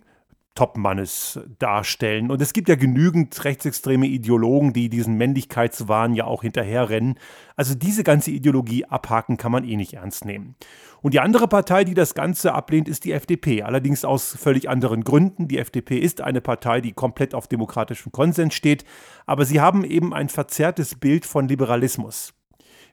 Topmannes 0.56 1.40
darstellen. 1.60 2.32
Und 2.32 2.42
es 2.42 2.52
gibt 2.52 2.68
ja 2.68 2.74
genügend 2.74 3.46
rechtsextreme 3.46 4.08
Ideologen, 4.08 4.74
die 4.74 4.90
diesen 4.90 5.16
Männlichkeitswahn 5.16 6.16
ja 6.16 6.26
auch 6.26 6.42
hinterherrennen. 6.42 7.20
Also 7.56 7.76
diese 7.76 8.04
ganze 8.04 8.32
Ideologie 8.32 8.86
abhaken 8.86 9.38
kann 9.38 9.52
man 9.52 9.64
eh 9.66 9.76
nicht 9.76 9.94
ernst 9.94 10.26
nehmen. 10.26 10.56
Und 11.04 11.14
die 11.14 11.20
andere 11.20 11.48
Partei, 11.48 11.84
die 11.84 11.94
das 11.94 12.16
Ganze 12.16 12.54
ablehnt, 12.54 12.88
ist 12.88 13.06
die 13.06 13.12
FDP. 13.12 13.62
Allerdings 13.62 14.04
aus 14.04 14.36
völlig 14.36 14.68
anderen 14.68 15.04
Gründen. 15.04 15.48
Die 15.48 15.60
FDP 15.60 16.00
ist 16.00 16.22
eine 16.22 16.42
Partei, 16.42 16.82
die 16.82 16.94
komplett 16.94 17.36
auf 17.36 17.48
demokratischem 17.48 18.12
Konsens 18.12 18.56
steht. 18.56 18.84
Aber 19.28 19.46
sie 19.46 19.62
haben 19.62 19.84
eben 19.84 20.12
ein 20.12 20.30
verzerrtes 20.30 20.96
Bild 20.96 21.28
von 21.28 21.48
Liberalismus. 21.48 22.34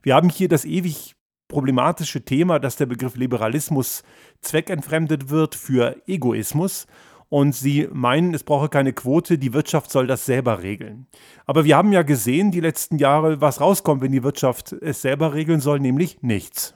Wir 0.03 0.15
haben 0.15 0.29
hier 0.29 0.49
das 0.51 0.67
ewig 0.67 1.17
problematische 1.55 2.25
Thema, 2.25 2.59
dass 2.59 2.75
der 2.75 2.87
Begriff 2.87 3.15
Liberalismus 3.15 4.03
zweckentfremdet 4.41 5.31
wird 5.31 5.55
für 5.55 5.97
Egoismus. 6.09 6.89
Und 7.29 7.55
sie 7.55 7.89
meinen, 7.93 8.35
es 8.35 8.43
brauche 8.43 8.69
keine 8.69 8.93
Quote, 8.93 9.39
die 9.39 9.53
Wirtschaft 9.53 9.93
soll 9.93 10.09
das 10.09 10.27
selber 10.27 10.63
regeln. 10.63 11.07
Aber 11.47 11.65
wir 11.65 11.77
haben 11.77 11.93
ja 11.93 12.03
gesehen, 12.03 12.51
die 12.51 12.61
letzten 12.61 12.99
Jahre, 12.99 13.41
was 13.41 13.61
rauskommt, 13.61 14.03
wenn 14.03 14.11
die 14.11 14.25
Wirtschaft 14.25 14.73
es 14.73 15.01
selber 15.01 15.33
regeln 15.33 15.61
soll, 15.61 15.79
nämlich 15.79 16.23
nichts. 16.23 16.75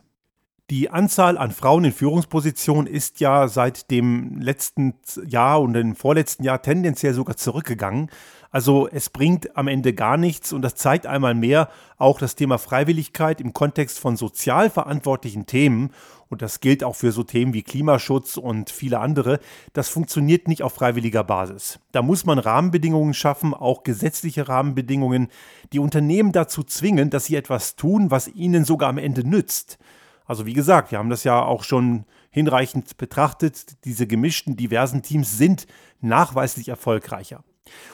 Die 0.70 0.90
Anzahl 0.90 1.38
an 1.38 1.50
Frauen 1.50 1.86
in 1.86 1.92
Führungspositionen 1.92 2.86
ist 2.86 3.18
ja 3.18 3.48
seit 3.48 3.90
dem 3.90 4.38
letzten 4.38 4.94
Jahr 5.26 5.60
und 5.60 5.72
dem 5.72 5.96
vorletzten 5.96 6.44
Jahr 6.44 6.62
tendenziell 6.62 7.14
sogar 7.14 7.36
zurückgegangen. 7.36 8.10
Also 8.50 8.88
es 8.88 9.10
bringt 9.10 9.56
am 9.56 9.68
Ende 9.68 9.92
gar 9.92 10.16
nichts 10.16 10.52
und 10.54 10.62
das 10.62 10.74
zeigt 10.74 11.06
einmal 11.06 11.34
mehr 11.34 11.68
auch 11.98 12.18
das 12.18 12.34
Thema 12.34 12.56
Freiwilligkeit 12.56 13.40
im 13.40 13.52
Kontext 13.52 13.98
von 13.98 14.16
sozial 14.16 14.70
verantwortlichen 14.70 15.44
Themen 15.44 15.90
und 16.30 16.40
das 16.40 16.60
gilt 16.60 16.82
auch 16.82 16.96
für 16.96 17.12
so 17.12 17.22
Themen 17.22 17.52
wie 17.52 17.62
Klimaschutz 17.62 18.36
und 18.36 18.70
viele 18.70 19.00
andere, 19.00 19.38
das 19.72 19.88
funktioniert 19.88 20.48
nicht 20.48 20.62
auf 20.62 20.74
freiwilliger 20.74 21.24
Basis. 21.24 21.78
Da 21.92 22.02
muss 22.02 22.24
man 22.24 22.38
Rahmenbedingungen 22.38 23.14
schaffen, 23.14 23.52
auch 23.52 23.82
gesetzliche 23.82 24.48
Rahmenbedingungen, 24.48 25.28
die 25.72 25.78
Unternehmen 25.78 26.32
dazu 26.32 26.62
zwingen, 26.62 27.10
dass 27.10 27.26
sie 27.26 27.36
etwas 27.36 27.76
tun, 27.76 28.10
was 28.10 28.28
ihnen 28.28 28.64
sogar 28.64 28.88
am 28.88 28.98
Ende 28.98 29.26
nützt. 29.26 29.78
Also 30.24 30.44
wie 30.44 30.52
gesagt, 30.52 30.90
wir 30.90 30.98
haben 30.98 31.10
das 31.10 31.24
ja 31.24 31.42
auch 31.42 31.64
schon 31.64 32.04
hinreichend 32.30 32.98
betrachtet. 32.98 33.84
Diese 33.84 34.06
gemischten, 34.06 34.56
diversen 34.56 35.02
Teams 35.02 35.38
sind 35.38 35.66
nachweislich 36.00 36.68
erfolgreicher. 36.68 37.42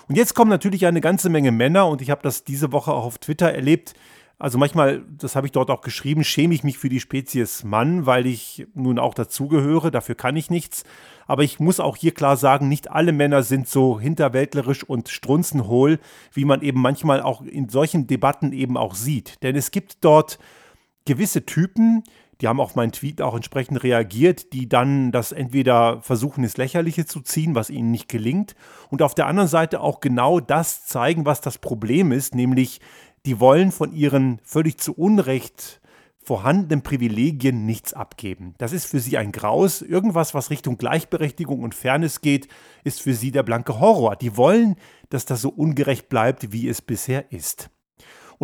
Und 0.09 0.17
jetzt 0.17 0.35
kommen 0.35 0.51
natürlich 0.51 0.87
eine 0.87 1.01
ganze 1.01 1.31
Menge 1.31 1.53
Männer 1.53 1.89
und 1.89 2.03
ich 2.03 2.11
habe 2.11 2.23
das 2.23 2.45
diese 2.45 2.73
Woche 2.73 2.93
auch 2.93 3.05
auf 3.05 3.19
Twitter 3.19 3.53
erlebt. 3.53 3.95
Also 4.39 4.59
manchmal, 4.59 5.05
das 5.17 5.37
habe 5.37 5.47
ich 5.47 5.53
dort 5.53 5.71
auch 5.71 5.81
geschrieben, 5.81 6.25
schäme 6.25 6.55
ich 6.55 6.65
mich 6.65 6.77
für 6.77 6.89
die 6.89 7.01
Spezies 7.01 7.63
Mann, 7.63 8.05
weil 8.05 8.27
ich 8.27 8.67
nun 8.75 8.99
auch 8.99 9.15
dazugehöre, 9.15 9.91
dafür 9.91 10.17
kann 10.17 10.37
ich 10.37 10.51
nichts. 10.51 10.85
Aber 11.27 11.45
ich 11.45 11.61
muss 11.61 11.81
auch 11.81 11.97
hier 11.97 12.13
klar 12.13 12.37
sagen, 12.37 12.69
nicht 12.69 12.91
alle 12.91 13.13
Männer 13.13 13.43
sind 13.43 13.69
so 13.69 14.01
hinterwäldlerisch 14.01 14.83
und 14.83 15.09
strunzenhohl, 15.09 16.01
wie 16.33 16.45
man 16.45 16.63
eben 16.63 16.81
manchmal 16.81 17.23
auch 17.23 17.43
in 17.43 17.69
solchen 17.69 18.07
Debatten 18.07 18.53
eben 18.53 18.77
auch 18.77 18.95
sieht. 18.95 19.43
Denn 19.43 19.55
es 19.57 19.71
gibt 19.71 20.05
dort 20.05 20.39
gewisse 21.07 21.47
Typen, 21.47 22.03
die 22.41 22.49
haben 22.49 22.61
auf 22.61 22.75
meinen 22.75 22.93
Tweet 22.93 23.23
auch 23.23 23.35
entsprechend 23.35 23.83
reagiert, 23.83 24.53
die 24.53 24.69
dann 24.69 25.13
das 25.13 25.33
entweder 25.33 26.01
versuchen, 26.03 26.45
ins 26.45 26.57
Lächerliche 26.57 27.07
zu 27.07 27.21
ziehen, 27.21 27.55
was 27.55 27.71
ihnen 27.71 27.91
nicht 27.91 28.09
gelingt, 28.09 28.55
und 28.91 29.03
auf 29.03 29.15
der 29.15 29.27
anderen 29.27 29.49
Seite 29.49 29.81
auch 29.81 30.01
genau 30.01 30.41
das 30.41 30.87
zeigen, 30.87 31.27
was 31.27 31.41
das 31.41 31.59
Problem 31.59 32.13
ist, 32.13 32.35
nämlich 32.35 32.81
die 33.27 33.41
wollen 33.41 33.73
von 33.73 33.93
ihren 33.93 34.41
völlig 34.45 34.79
zu 34.79 34.93
Unrecht 34.93 35.81
vorhandenen 36.25 36.83
Privilegien 36.83 37.67
nichts 37.67 37.93
abgeben. 37.93 38.55
Das 38.59 38.73
ist 38.73 38.87
für 38.87 38.99
sie 38.99 39.19
ein 39.19 39.31
Graus. 39.31 39.83
Irgendwas, 39.83 40.33
was 40.35 40.51
Richtung 40.51 40.79
Gleichberechtigung 40.79 41.63
und 41.63 41.75
Fairness 41.75 42.23
geht, 42.23 42.49
ist 42.83 43.03
für 43.03 43.15
sie 43.15 43.31
der 43.31 43.43
blanke 43.43 43.79
Horror. 43.79 44.17
Die 44.17 44.37
wollen, 44.37 44.77
dass 45.11 45.27
das 45.27 45.43
so 45.43 45.51
ungerecht 45.51 46.09
bleibt, 46.09 46.51
wie 46.53 46.69
es 46.69 46.81
bisher 46.81 47.31
ist. 47.31 47.71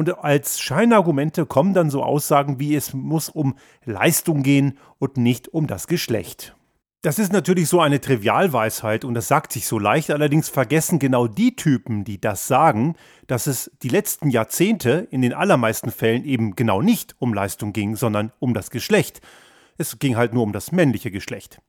Und 0.00 0.18
als 0.24 0.58
Scheinargumente 0.60 1.44
kommen 1.44 1.74
dann 1.74 1.90
so 1.90 2.02
Aussagen 2.02 2.58
wie 2.58 2.74
es 2.74 2.94
muss 2.94 3.28
um 3.28 3.58
Leistung 3.84 4.42
gehen 4.42 4.78
und 4.98 5.18
nicht 5.18 5.48
um 5.48 5.66
das 5.66 5.88
Geschlecht. 5.88 6.56
Das 7.02 7.18
ist 7.18 7.34
natürlich 7.34 7.68
so 7.68 7.82
eine 7.82 8.00
Trivialweisheit 8.00 9.04
und 9.04 9.12
das 9.12 9.28
sagt 9.28 9.52
sich 9.52 9.66
so 9.66 9.78
leicht, 9.78 10.10
allerdings 10.10 10.48
vergessen 10.48 11.00
genau 11.00 11.26
die 11.26 11.54
Typen, 11.54 12.04
die 12.04 12.18
das 12.18 12.46
sagen, 12.46 12.96
dass 13.26 13.46
es 13.46 13.72
die 13.82 13.90
letzten 13.90 14.30
Jahrzehnte 14.30 15.06
in 15.10 15.20
den 15.20 15.34
allermeisten 15.34 15.90
Fällen 15.90 16.24
eben 16.24 16.56
genau 16.56 16.80
nicht 16.80 17.14
um 17.18 17.34
Leistung 17.34 17.74
ging, 17.74 17.94
sondern 17.94 18.32
um 18.38 18.54
das 18.54 18.70
Geschlecht. 18.70 19.20
Es 19.76 19.98
ging 19.98 20.16
halt 20.16 20.32
nur 20.32 20.44
um 20.44 20.54
das 20.54 20.72
männliche 20.72 21.10
Geschlecht. 21.10 21.60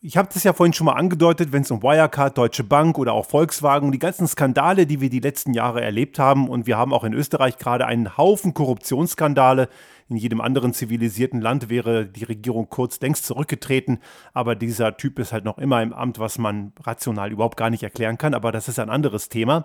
Ich 0.00 0.18
habe 0.18 0.28
das 0.32 0.44
ja 0.44 0.52
vorhin 0.52 0.74
schon 0.74 0.84
mal 0.84 0.92
angedeutet, 0.92 1.52
wenn 1.52 1.62
es 1.62 1.70
um 1.70 1.82
Wirecard, 1.82 2.36
Deutsche 2.36 2.64
Bank 2.64 2.98
oder 2.98 3.14
auch 3.14 3.24
Volkswagen 3.24 3.92
die 3.92 3.98
ganzen 3.98 4.28
Skandale, 4.28 4.86
die 4.86 5.00
wir 5.00 5.08
die 5.08 5.20
letzten 5.20 5.54
Jahre 5.54 5.80
erlebt 5.80 6.18
haben, 6.18 6.50
und 6.50 6.66
wir 6.66 6.76
haben 6.76 6.92
auch 6.92 7.02
in 7.02 7.14
Österreich 7.14 7.56
gerade 7.56 7.86
einen 7.86 8.18
Haufen 8.18 8.52
Korruptionsskandale. 8.52 9.70
In 10.10 10.16
jedem 10.18 10.42
anderen 10.42 10.74
zivilisierten 10.74 11.40
Land 11.40 11.70
wäre 11.70 12.04
die 12.04 12.24
Regierung 12.24 12.68
kurz 12.68 13.00
längst 13.00 13.24
zurückgetreten, 13.24 14.00
aber 14.34 14.54
dieser 14.54 14.98
Typ 14.98 15.18
ist 15.18 15.32
halt 15.32 15.46
noch 15.46 15.56
immer 15.56 15.82
im 15.82 15.94
Amt, 15.94 16.18
was 16.18 16.36
man 16.36 16.72
rational 16.82 17.32
überhaupt 17.32 17.56
gar 17.56 17.70
nicht 17.70 17.82
erklären 17.82 18.18
kann, 18.18 18.34
aber 18.34 18.52
das 18.52 18.68
ist 18.68 18.78
ein 18.78 18.90
anderes 18.90 19.30
Thema. 19.30 19.64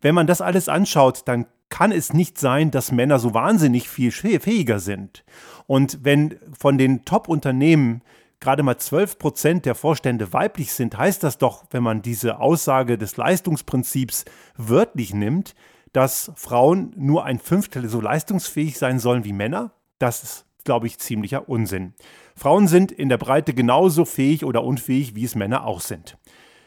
Wenn 0.00 0.14
man 0.14 0.28
das 0.28 0.40
alles 0.40 0.68
anschaut, 0.68 1.22
dann 1.26 1.46
kann 1.68 1.90
es 1.90 2.12
nicht 2.12 2.38
sein, 2.38 2.70
dass 2.70 2.92
Männer 2.92 3.18
so 3.18 3.34
wahnsinnig 3.34 3.88
viel 3.88 4.12
fähiger 4.12 4.78
sind. 4.78 5.24
Und 5.66 5.98
wenn 6.04 6.36
von 6.56 6.78
den 6.78 7.04
Top-Unternehmen 7.04 8.02
gerade 8.44 8.62
mal 8.62 8.76
12 8.76 9.18
Prozent 9.18 9.64
der 9.64 9.74
Vorstände 9.74 10.32
weiblich 10.34 10.74
sind, 10.74 10.98
heißt 10.98 11.22
das 11.22 11.38
doch, 11.38 11.64
wenn 11.70 11.82
man 11.82 12.02
diese 12.02 12.40
Aussage 12.40 12.98
des 12.98 13.16
Leistungsprinzips 13.16 14.26
wörtlich 14.58 15.14
nimmt, 15.14 15.54
dass 15.94 16.30
Frauen 16.36 16.92
nur 16.94 17.24
ein 17.24 17.38
Fünftel 17.38 17.88
so 17.88 18.02
leistungsfähig 18.02 18.76
sein 18.76 18.98
sollen 18.98 19.24
wie 19.24 19.32
Männer? 19.32 19.72
Das 19.98 20.22
ist, 20.22 20.46
glaube 20.62 20.86
ich, 20.86 20.98
ziemlicher 20.98 21.48
Unsinn. 21.48 21.94
Frauen 22.36 22.68
sind 22.68 22.92
in 22.92 23.08
der 23.08 23.16
Breite 23.16 23.54
genauso 23.54 24.04
fähig 24.04 24.44
oder 24.44 24.62
unfähig, 24.62 25.14
wie 25.14 25.24
es 25.24 25.34
Männer 25.34 25.64
auch 25.64 25.80
sind. 25.80 26.18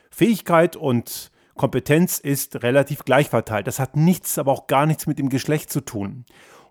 Fähigkeit 0.09 0.75
und 0.75 1.31
Kompetenz 1.55 2.17
ist 2.17 2.63
relativ 2.63 3.05
gleich 3.05 3.29
verteilt. 3.29 3.67
Das 3.67 3.79
hat 3.79 3.95
nichts, 3.95 4.39
aber 4.39 4.51
auch 4.51 4.65
gar 4.65 4.87
nichts 4.87 5.05
mit 5.05 5.19
dem 5.19 5.29
Geschlecht 5.29 5.69
zu 5.69 5.81
tun. 5.81 6.25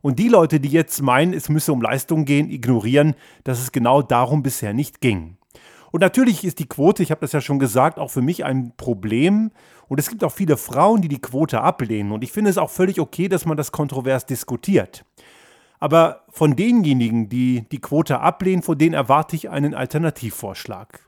Und 0.07 0.21
die 0.21 0.29
Leute, 0.29 0.61
die 0.61 0.69
jetzt 0.69 1.03
meinen, 1.03 1.33
es 1.33 1.49
müsse 1.49 1.73
um 1.73 1.83
Leistung 1.83 2.27
gehen, 2.27 2.49
ignorieren, 2.49 3.17
dass 3.43 3.59
es 3.59 3.73
genau 3.73 4.03
darum 4.03 4.45
bisher 4.45 4.73
nicht 4.73 5.01
ging. 5.01 5.37
Und 5.91 6.01
natürlich 6.01 6.45
ist 6.45 6.61
die 6.61 6.69
Quote, 6.69 7.03
ich 7.03 7.11
habe 7.11 7.23
das 7.23 7.33
ja 7.33 7.41
schon 7.41 7.59
gesagt, 7.59 7.99
auch 7.99 8.13
für 8.13 8.23
mich 8.23 8.45
ein 8.45 8.73
Problem. 8.77 9.51
Und 9.89 9.99
es 9.99 10.09
gibt 10.09 10.23
auch 10.23 10.31
viele 10.31 10.57
Frauen, 10.59 11.03
die 11.03 11.09
die 11.09 11.21
Quote 11.21 11.61
ablehnen. 11.61 12.13
Und 12.13 12.23
ich 12.23 12.31
finde 12.31 12.51
es 12.51 12.57
auch 12.57 12.71
völlig 12.71 13.01
okay, 13.01 13.27
dass 13.27 13.47
man 13.47 13.57
das 13.57 13.73
kontrovers 13.73 14.27
diskutiert. 14.27 15.05
Aber 15.81 16.23
von 16.29 16.55
denjenigen, 16.55 17.29
die 17.29 17.67
die 17.73 17.81
Quote 17.81 18.21
ablehnen, 18.21 18.63
von 18.63 18.79
denen 18.79 18.95
erwarte 18.95 19.35
ich 19.35 19.51
einen 19.51 19.75
Alternativvorschlag. 19.75 21.01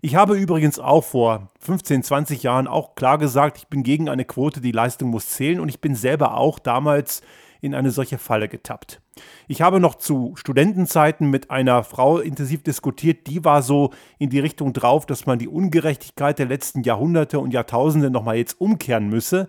Ich 0.00 0.14
habe 0.14 0.36
übrigens 0.36 0.78
auch 0.78 1.02
vor 1.02 1.50
15, 1.58 2.04
20 2.04 2.44
Jahren 2.44 2.68
auch 2.68 2.94
klar 2.94 3.18
gesagt, 3.18 3.58
ich 3.58 3.66
bin 3.66 3.82
gegen 3.82 4.08
eine 4.08 4.24
Quote, 4.24 4.60
die 4.60 4.70
Leistung 4.70 5.10
muss 5.10 5.28
zählen. 5.30 5.58
Und 5.58 5.70
ich 5.70 5.80
bin 5.80 5.96
selber 5.96 6.36
auch 6.36 6.60
damals 6.60 7.20
in 7.60 7.74
eine 7.74 7.90
solche 7.90 8.18
Falle 8.18 8.48
getappt. 8.48 9.00
Ich 9.48 9.62
habe 9.62 9.80
noch 9.80 9.96
zu 9.96 10.34
Studentenzeiten 10.36 11.30
mit 11.30 11.50
einer 11.50 11.82
Frau 11.82 12.18
intensiv 12.18 12.62
diskutiert, 12.62 13.26
die 13.26 13.44
war 13.44 13.62
so 13.62 13.92
in 14.18 14.30
die 14.30 14.40
Richtung 14.40 14.72
drauf, 14.72 15.06
dass 15.06 15.26
man 15.26 15.38
die 15.38 15.48
Ungerechtigkeit 15.48 16.38
der 16.38 16.46
letzten 16.46 16.82
Jahrhunderte 16.82 17.40
und 17.40 17.52
Jahrtausende 17.52 18.10
nochmal 18.10 18.36
jetzt 18.36 18.60
umkehren 18.60 19.08
müsse. 19.08 19.48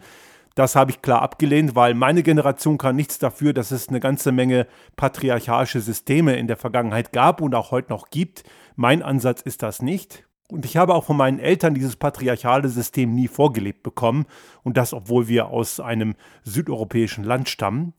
Das 0.55 0.75
habe 0.75 0.91
ich 0.91 1.01
klar 1.01 1.21
abgelehnt, 1.21 1.75
weil 1.75 1.93
meine 1.93 2.23
Generation 2.23 2.77
kann 2.77 2.95
nichts 2.95 3.19
dafür, 3.19 3.53
dass 3.53 3.71
es 3.71 3.89
eine 3.89 3.99
ganze 3.99 4.31
Menge 4.31 4.67
patriarchalische 4.97 5.79
Systeme 5.79 6.35
in 6.35 6.47
der 6.47 6.57
Vergangenheit 6.57 7.13
gab 7.13 7.39
und 7.41 7.55
auch 7.55 7.71
heute 7.71 7.91
noch 7.91 8.09
gibt. 8.09 8.43
Mein 8.75 9.01
Ansatz 9.01 9.41
ist 9.41 9.63
das 9.63 9.81
nicht. 9.81 10.25
Und 10.51 10.65
ich 10.65 10.77
habe 10.77 10.95
auch 10.95 11.03
von 11.05 11.17
meinen 11.17 11.39
Eltern 11.39 11.75
dieses 11.75 11.95
patriarchale 11.95 12.69
System 12.69 13.13
nie 13.13 13.27
vorgelebt 13.27 13.83
bekommen. 13.83 14.25
Und 14.63 14.77
das, 14.77 14.93
obwohl 14.93 15.27
wir 15.27 15.47
aus 15.47 15.79
einem 15.79 16.15
südeuropäischen 16.43 17.23
Land 17.23 17.49
stammen. 17.49 17.93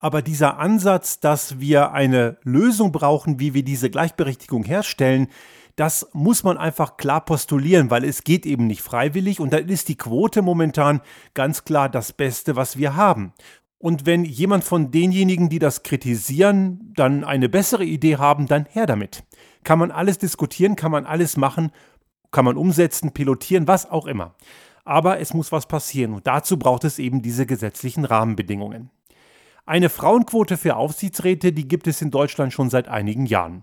Aber 0.00 0.20
dieser 0.20 0.58
Ansatz, 0.58 1.18
dass 1.18 1.60
wir 1.60 1.92
eine 1.92 2.36
Lösung 2.42 2.92
brauchen, 2.92 3.40
wie 3.40 3.54
wir 3.54 3.64
diese 3.64 3.88
Gleichberechtigung 3.88 4.64
herstellen, 4.64 5.28
das 5.76 6.08
muss 6.12 6.44
man 6.44 6.58
einfach 6.58 6.98
klar 6.98 7.24
postulieren, 7.24 7.90
weil 7.90 8.04
es 8.04 8.22
geht 8.22 8.44
eben 8.44 8.66
nicht 8.66 8.82
freiwillig 8.82 9.40
und 9.40 9.52
dann 9.52 9.68
ist 9.68 9.88
die 9.88 9.96
Quote 9.96 10.42
momentan 10.42 11.00
ganz 11.32 11.64
klar 11.64 11.88
das 11.88 12.12
Beste, 12.12 12.54
was 12.54 12.76
wir 12.76 12.96
haben. 12.96 13.32
Und 13.78 14.06
wenn 14.06 14.24
jemand 14.24 14.64
von 14.64 14.90
denjenigen, 14.90 15.48
die 15.48 15.58
das 15.58 15.82
kritisieren, 15.82 16.92
dann 16.96 17.24
eine 17.24 17.48
bessere 17.48 17.84
Idee 17.84 18.16
haben, 18.16 18.46
dann 18.46 18.66
her 18.70 18.86
damit. 18.86 19.24
Kann 19.64 19.78
man 19.78 19.90
alles 19.90 20.18
diskutieren, 20.18 20.76
kann 20.76 20.92
man 20.92 21.06
alles 21.06 21.36
machen 21.36 21.70
kann 22.34 22.44
man 22.44 22.58
umsetzen, 22.58 23.12
pilotieren, 23.12 23.66
was 23.66 23.90
auch 23.90 24.06
immer. 24.06 24.34
Aber 24.84 25.20
es 25.20 25.32
muss 25.32 25.52
was 25.52 25.66
passieren 25.66 26.12
und 26.12 26.26
dazu 26.26 26.58
braucht 26.58 26.84
es 26.84 26.98
eben 26.98 27.22
diese 27.22 27.46
gesetzlichen 27.46 28.04
Rahmenbedingungen. 28.04 28.90
Eine 29.64 29.88
Frauenquote 29.88 30.58
für 30.58 30.76
Aufsichtsräte, 30.76 31.52
die 31.52 31.66
gibt 31.66 31.86
es 31.86 32.02
in 32.02 32.10
Deutschland 32.10 32.52
schon 32.52 32.68
seit 32.68 32.86
einigen 32.88 33.24
Jahren. 33.24 33.62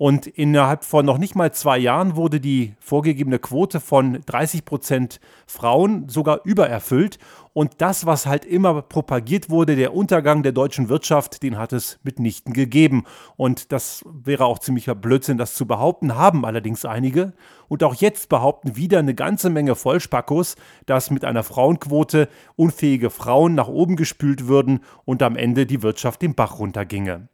Und 0.00 0.26
innerhalb 0.26 0.86
von 0.86 1.04
noch 1.04 1.18
nicht 1.18 1.34
mal 1.36 1.52
zwei 1.52 1.76
Jahren 1.76 2.16
wurde 2.16 2.40
die 2.40 2.72
vorgegebene 2.80 3.38
Quote 3.38 3.80
von 3.80 4.22
30 4.24 4.64
Prozent 4.64 5.20
Frauen 5.46 6.08
sogar 6.08 6.40
übererfüllt. 6.44 7.18
Und 7.52 7.82
das, 7.82 8.06
was 8.06 8.24
halt 8.24 8.46
immer 8.46 8.80
propagiert 8.80 9.50
wurde, 9.50 9.76
der 9.76 9.92
Untergang 9.92 10.42
der 10.42 10.52
deutschen 10.52 10.88
Wirtschaft, 10.88 11.42
den 11.42 11.58
hat 11.58 11.74
es 11.74 11.98
mitnichten 12.02 12.54
gegeben. 12.54 13.04
Und 13.36 13.72
das 13.72 14.02
wäre 14.10 14.46
auch 14.46 14.58
ziemlicher 14.58 14.94
Blödsinn, 14.94 15.36
das 15.36 15.52
zu 15.52 15.66
behaupten, 15.66 16.14
haben 16.14 16.46
allerdings 16.46 16.86
einige. 16.86 17.34
Und 17.68 17.84
auch 17.84 17.94
jetzt 17.94 18.30
behaupten 18.30 18.76
wieder 18.76 19.00
eine 19.00 19.14
ganze 19.14 19.50
Menge 19.50 19.74
Vollspackos, 19.74 20.56
dass 20.86 21.10
mit 21.10 21.26
einer 21.26 21.42
Frauenquote 21.42 22.30
unfähige 22.56 23.10
Frauen 23.10 23.54
nach 23.54 23.68
oben 23.68 23.96
gespült 23.96 24.46
würden 24.48 24.80
und 25.04 25.22
am 25.22 25.36
Ende 25.36 25.66
die 25.66 25.82
Wirtschaft 25.82 26.22
den 26.22 26.34
Bach 26.34 26.58
runterginge. 26.58 27.28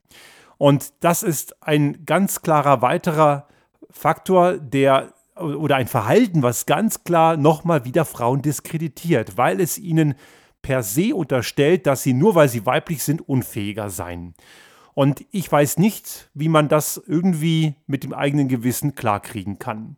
Und 0.59 0.93
das 1.01 1.23
ist 1.23 1.63
ein 1.63 2.05
ganz 2.07 2.43
klarer 2.43 2.83
weiterer 2.83 3.47
Faktor, 3.91 4.59
der 4.59 5.13
oder 5.37 5.77
ein 5.77 5.87
Verhalten, 5.87 6.43
was 6.43 6.65
ganz 6.65 7.05
klar 7.05 7.37
nochmal 7.37 7.85
wieder 7.85 8.07
Frauen 8.07 8.41
diskreditiert, 8.41 9.37
weil 9.37 9.61
es 9.61 9.79
ihnen 9.79 10.15
per 10.63 10.83
se 10.83 11.15
unterstellt, 11.15 11.87
dass 11.87 12.03
sie 12.03 12.15
nur 12.15 12.35
weil 12.35 12.49
sie 12.49 12.65
weiblich 12.65 13.03
sind 13.03 13.29
unfähiger 13.29 13.91
seien. 13.91 14.35
Und 14.95 15.27
ich 15.31 15.53
weiß 15.53 15.77
nicht, 15.77 16.31
wie 16.33 16.49
man 16.49 16.69
das 16.69 17.01
irgendwie 17.07 17.75
mit 17.87 18.03
dem 18.03 18.15
eigenen 18.15 18.49
Gewissen 18.49 18.95
klarkriegen 18.95 19.59
kann. 19.59 19.97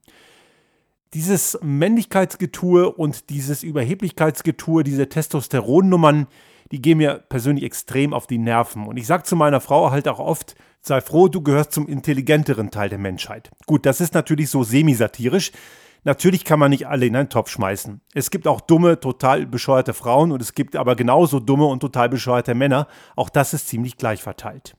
Dieses 1.14 1.56
Männlichkeitsgetue 1.62 2.90
und 2.90 3.30
dieses 3.30 3.62
Überheblichkeitsgetue, 3.62 4.82
diese 4.82 5.08
Testosteronnummern, 5.08 6.26
die 6.72 6.82
gehen 6.82 6.98
mir 6.98 7.24
persönlich 7.28 7.64
extrem 7.64 8.12
auf 8.12 8.26
die 8.26 8.38
Nerven. 8.38 8.86
Und 8.86 8.96
ich 8.96 9.06
sage 9.06 9.22
zu 9.22 9.36
meiner 9.36 9.60
Frau 9.60 9.90
halt 9.90 10.08
auch 10.08 10.18
oft, 10.18 10.54
sei 10.80 11.00
froh, 11.00 11.28
du 11.28 11.42
gehörst 11.42 11.72
zum 11.72 11.86
intelligenteren 11.88 12.70
Teil 12.70 12.88
der 12.88 12.98
Menschheit. 12.98 13.50
Gut, 13.66 13.86
das 13.86 14.00
ist 14.00 14.14
natürlich 14.14 14.50
so 14.50 14.62
semisatirisch. 14.62 15.52
Natürlich 16.04 16.44
kann 16.44 16.60
man 16.60 16.70
nicht 16.70 16.86
alle 16.86 17.06
in 17.06 17.16
einen 17.16 17.28
Topf 17.28 17.50
schmeißen. 17.50 18.00
Es 18.14 18.30
gibt 18.30 18.46
auch 18.46 18.60
dumme, 18.60 19.00
total 19.00 19.46
bescheuerte 19.46 19.94
Frauen 19.94 20.32
und 20.32 20.40
es 20.40 20.54
gibt 20.54 20.76
aber 20.76 20.94
genauso 20.94 21.40
dumme 21.40 21.66
und 21.66 21.80
total 21.80 22.08
bescheuerte 22.08 22.54
Männer. 22.54 22.86
Auch 23.16 23.28
das 23.28 23.52
ist 23.52 23.68
ziemlich 23.68 23.96
gleich 23.96 24.22
verteilt. 24.22 24.74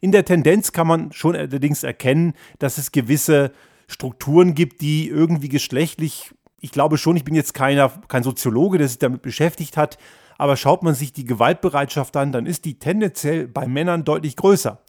In 0.00 0.12
der 0.12 0.24
Tendenz 0.24 0.72
kann 0.72 0.86
man 0.86 1.12
schon 1.12 1.36
allerdings 1.36 1.82
erkennen, 1.82 2.34
dass 2.58 2.78
es 2.78 2.92
gewisse 2.92 3.52
Strukturen 3.86 4.54
gibt, 4.54 4.80
die 4.80 5.08
irgendwie 5.08 5.48
geschlechtlich, 5.48 6.34
ich 6.60 6.72
glaube 6.72 6.98
schon, 6.98 7.16
ich 7.16 7.24
bin 7.24 7.34
jetzt 7.34 7.54
keiner, 7.54 7.92
kein 8.08 8.22
Soziologe, 8.22 8.78
der 8.78 8.88
sich 8.88 8.98
damit 8.98 9.22
beschäftigt 9.22 9.76
hat, 9.76 9.98
aber 10.38 10.56
schaut 10.56 10.82
man 10.82 10.94
sich 10.94 11.12
die 11.12 11.24
Gewaltbereitschaft 11.24 12.16
an, 12.16 12.32
dann 12.32 12.46
ist 12.46 12.64
die 12.64 12.78
tendenziell 12.78 13.48
bei 13.48 13.66
Männern 13.66 14.04
deutlich 14.04 14.36
größer. 14.36 14.80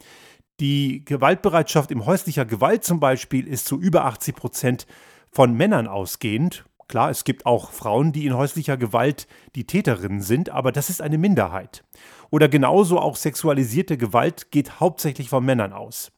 Die 0.59 1.03
Gewaltbereitschaft 1.03 1.91
im 1.91 2.05
häuslicher 2.05 2.45
Gewalt 2.45 2.83
zum 2.83 2.99
Beispiel 2.99 3.47
ist 3.47 3.65
zu 3.65 3.79
über 3.79 4.05
80 4.05 4.35
Prozent 4.35 4.87
von 5.31 5.53
Männern 5.53 5.87
ausgehend. 5.87 6.65
Klar, 6.87 7.09
es 7.09 7.23
gibt 7.23 7.45
auch 7.45 7.71
Frauen, 7.71 8.11
die 8.11 8.25
in 8.25 8.37
häuslicher 8.37 8.77
Gewalt 8.77 9.27
die 9.55 9.65
Täterinnen 9.65 10.21
sind, 10.21 10.49
aber 10.49 10.71
das 10.71 10.89
ist 10.89 11.01
eine 11.01 11.17
Minderheit. 11.17 11.83
Oder 12.29 12.47
genauso 12.47 12.99
auch 12.99 13.15
sexualisierte 13.15 13.97
Gewalt 13.97 14.51
geht 14.51 14.79
hauptsächlich 14.79 15.29
von 15.29 15.43
Männern 15.43 15.73
aus. 15.73 16.11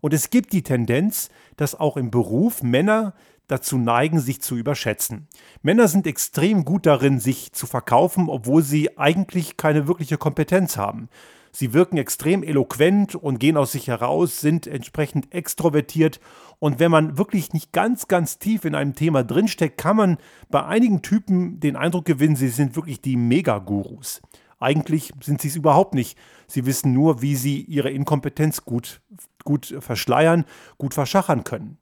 Und 0.00 0.14
es 0.14 0.30
gibt 0.30 0.52
die 0.52 0.62
Tendenz, 0.62 1.28
dass 1.56 1.78
auch 1.78 1.96
im 1.96 2.10
Beruf 2.10 2.62
Männer 2.62 3.14
dazu 3.52 3.78
neigen, 3.78 4.18
sich 4.18 4.40
zu 4.42 4.56
überschätzen. 4.56 5.28
Männer 5.62 5.86
sind 5.86 6.06
extrem 6.06 6.64
gut 6.64 6.86
darin, 6.86 7.20
sich 7.20 7.52
zu 7.52 7.66
verkaufen, 7.66 8.28
obwohl 8.28 8.62
sie 8.62 8.98
eigentlich 8.98 9.56
keine 9.56 9.86
wirkliche 9.86 10.18
Kompetenz 10.18 10.76
haben. 10.76 11.08
Sie 11.54 11.74
wirken 11.74 11.98
extrem 11.98 12.42
eloquent 12.42 13.14
und 13.14 13.38
gehen 13.38 13.58
aus 13.58 13.72
sich 13.72 13.88
heraus, 13.88 14.40
sind 14.40 14.66
entsprechend 14.66 15.34
extrovertiert. 15.34 16.18
Und 16.58 16.80
wenn 16.80 16.90
man 16.90 17.18
wirklich 17.18 17.52
nicht 17.52 17.72
ganz, 17.72 18.08
ganz 18.08 18.38
tief 18.38 18.64
in 18.64 18.74
einem 18.74 18.94
Thema 18.94 19.22
drinsteckt, 19.22 19.76
kann 19.76 19.96
man 19.96 20.16
bei 20.48 20.64
einigen 20.64 21.02
Typen 21.02 21.60
den 21.60 21.76
Eindruck 21.76 22.06
gewinnen, 22.06 22.36
sie 22.36 22.48
sind 22.48 22.74
wirklich 22.74 23.02
die 23.02 23.16
Megagurus. 23.16 24.22
Eigentlich 24.60 25.12
sind 25.20 25.42
sie 25.42 25.48
es 25.48 25.56
überhaupt 25.56 25.92
nicht. 25.92 26.16
Sie 26.46 26.64
wissen 26.64 26.92
nur, 26.92 27.20
wie 27.20 27.36
sie 27.36 27.60
ihre 27.60 27.90
Inkompetenz 27.90 28.64
gut, 28.64 29.02
gut 29.44 29.74
verschleiern, 29.80 30.44
gut 30.78 30.94
verschachern 30.94 31.44
können. 31.44 31.78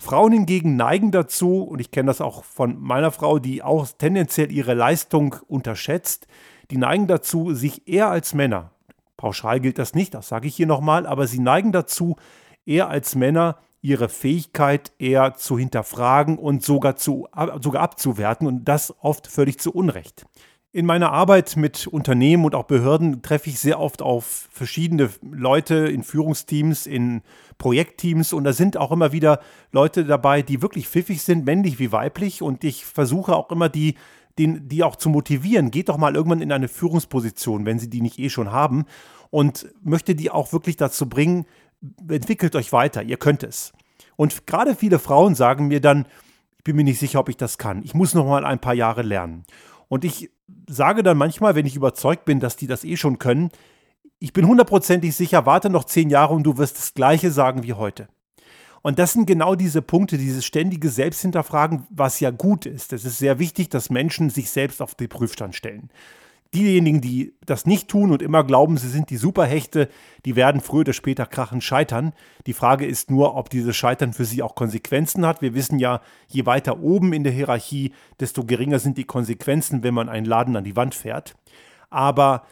Frauen 0.00 0.32
hingegen 0.32 0.76
neigen 0.76 1.10
dazu, 1.10 1.62
und 1.62 1.78
ich 1.78 1.90
kenne 1.90 2.06
das 2.06 2.22
auch 2.22 2.42
von 2.42 2.80
meiner 2.80 3.12
Frau, 3.12 3.38
die 3.38 3.62
auch 3.62 3.86
tendenziell 3.86 4.50
ihre 4.50 4.72
Leistung 4.72 5.36
unterschätzt, 5.46 6.26
die 6.70 6.78
neigen 6.78 7.06
dazu, 7.06 7.52
sich 7.52 7.86
eher 7.86 8.08
als 8.08 8.32
Männer, 8.32 8.70
pauschal 9.18 9.60
gilt 9.60 9.78
das 9.78 9.94
nicht, 9.94 10.14
das 10.14 10.28
sage 10.28 10.48
ich 10.48 10.56
hier 10.56 10.66
nochmal, 10.66 11.06
aber 11.06 11.26
sie 11.26 11.38
neigen 11.38 11.70
dazu, 11.70 12.16
eher 12.64 12.88
als 12.88 13.14
Männer 13.14 13.58
ihre 13.82 14.08
Fähigkeit 14.08 14.92
eher 14.98 15.34
zu 15.34 15.58
hinterfragen 15.58 16.38
und 16.38 16.62
sogar, 16.62 16.96
zu, 16.96 17.28
sogar 17.60 17.82
abzuwerten 17.82 18.46
und 18.46 18.64
das 18.64 18.94
oft 19.00 19.26
völlig 19.26 19.58
zu 19.60 19.70
Unrecht. 19.70 20.24
In 20.72 20.86
meiner 20.86 21.10
Arbeit 21.10 21.56
mit 21.56 21.88
Unternehmen 21.88 22.44
und 22.44 22.54
auch 22.54 22.62
Behörden 22.62 23.22
treffe 23.22 23.50
ich 23.50 23.58
sehr 23.58 23.80
oft 23.80 24.02
auf 24.02 24.48
verschiedene 24.52 25.10
Leute 25.20 25.74
in 25.74 26.04
Führungsteams, 26.04 26.86
in 26.86 27.22
Projektteams 27.58 28.32
und 28.32 28.44
da 28.44 28.52
sind 28.52 28.76
auch 28.76 28.92
immer 28.92 29.10
wieder 29.10 29.40
Leute 29.72 30.04
dabei, 30.04 30.42
die 30.42 30.62
wirklich 30.62 30.86
pfiffig 30.86 31.22
sind, 31.22 31.44
männlich 31.44 31.80
wie 31.80 31.90
weiblich 31.90 32.40
und 32.40 32.62
ich 32.62 32.84
versuche 32.84 33.34
auch 33.34 33.50
immer 33.50 33.68
die, 33.68 33.96
den, 34.38 34.68
die 34.68 34.84
auch 34.84 34.94
zu 34.94 35.08
motivieren. 35.08 35.72
Geht 35.72 35.88
doch 35.88 35.96
mal 35.96 36.14
irgendwann 36.14 36.40
in 36.40 36.52
eine 36.52 36.68
Führungsposition, 36.68 37.66
wenn 37.66 37.80
sie 37.80 37.90
die 37.90 38.00
nicht 38.00 38.20
eh 38.20 38.30
schon 38.30 38.52
haben 38.52 38.84
und 39.30 39.66
möchte 39.82 40.14
die 40.14 40.30
auch 40.30 40.52
wirklich 40.52 40.76
dazu 40.76 41.08
bringen, 41.08 41.46
entwickelt 42.08 42.54
euch 42.54 42.72
weiter, 42.72 43.02
ihr 43.02 43.16
könnt 43.16 43.42
es. 43.42 43.72
Und 44.14 44.46
gerade 44.46 44.76
viele 44.76 45.00
Frauen 45.00 45.34
sagen 45.34 45.66
mir 45.66 45.80
dann, 45.80 46.06
ich 46.58 46.62
bin 46.64 46.76
mir 46.76 46.84
nicht 46.84 47.00
sicher, 47.00 47.18
ob 47.18 47.28
ich 47.28 47.36
das 47.36 47.58
kann. 47.58 47.82
Ich 47.82 47.94
muss 47.94 48.14
noch 48.14 48.26
mal 48.26 48.44
ein 48.44 48.60
paar 48.60 48.74
Jahre 48.74 49.02
lernen. 49.02 49.42
Und 49.88 50.04
ich 50.04 50.30
sage 50.68 51.02
dann 51.02 51.18
manchmal, 51.18 51.54
wenn 51.54 51.66
ich 51.66 51.76
überzeugt 51.76 52.24
bin, 52.24 52.40
dass 52.40 52.56
die 52.56 52.66
das 52.66 52.84
eh 52.84 52.96
schon 52.96 53.18
können, 53.18 53.50
ich 54.18 54.32
bin 54.32 54.46
hundertprozentig 54.46 55.16
sicher, 55.16 55.46
warte 55.46 55.70
noch 55.70 55.84
zehn 55.84 56.10
Jahre 56.10 56.34
und 56.34 56.42
du 56.42 56.58
wirst 56.58 56.78
das 56.78 56.94
Gleiche 56.94 57.30
sagen 57.30 57.62
wie 57.62 57.72
heute. 57.72 58.08
Und 58.82 58.98
das 58.98 59.12
sind 59.12 59.26
genau 59.26 59.54
diese 59.54 59.82
Punkte, 59.82 60.16
dieses 60.16 60.44
ständige 60.44 60.88
Selbsthinterfragen, 60.88 61.86
was 61.90 62.20
ja 62.20 62.30
gut 62.30 62.66
ist. 62.66 62.92
Es 62.92 63.04
ist 63.04 63.18
sehr 63.18 63.38
wichtig, 63.38 63.68
dass 63.68 63.90
Menschen 63.90 64.30
sich 64.30 64.50
selbst 64.50 64.80
auf 64.80 64.94
den 64.94 65.08
Prüfstand 65.08 65.54
stellen. 65.54 65.90
Diejenigen, 66.52 67.00
die 67.00 67.36
das 67.46 67.64
nicht 67.64 67.86
tun 67.86 68.10
und 68.10 68.22
immer 68.22 68.42
glauben, 68.42 68.76
sie 68.76 68.88
sind 68.88 69.10
die 69.10 69.16
Superhechte, 69.16 69.88
die 70.24 70.34
werden 70.34 70.60
früher 70.60 70.80
oder 70.80 70.92
später 70.92 71.24
krachen 71.24 71.60
scheitern. 71.60 72.12
Die 72.46 72.54
Frage 72.54 72.86
ist 72.86 73.08
nur, 73.08 73.36
ob 73.36 73.50
dieses 73.50 73.76
Scheitern 73.76 74.12
für 74.12 74.24
sie 74.24 74.42
auch 74.42 74.56
Konsequenzen 74.56 75.24
hat. 75.24 75.42
Wir 75.42 75.54
wissen 75.54 75.78
ja, 75.78 76.00
je 76.26 76.46
weiter 76.46 76.80
oben 76.80 77.12
in 77.12 77.22
der 77.22 77.32
Hierarchie, 77.32 77.92
desto 78.18 78.44
geringer 78.44 78.80
sind 78.80 78.98
die 78.98 79.04
Konsequenzen, 79.04 79.84
wenn 79.84 79.94
man 79.94 80.08
einen 80.08 80.26
Laden 80.26 80.56
an 80.56 80.64
die 80.64 80.74
Wand 80.74 80.96
fährt. 80.96 81.36
Aber 81.88 82.46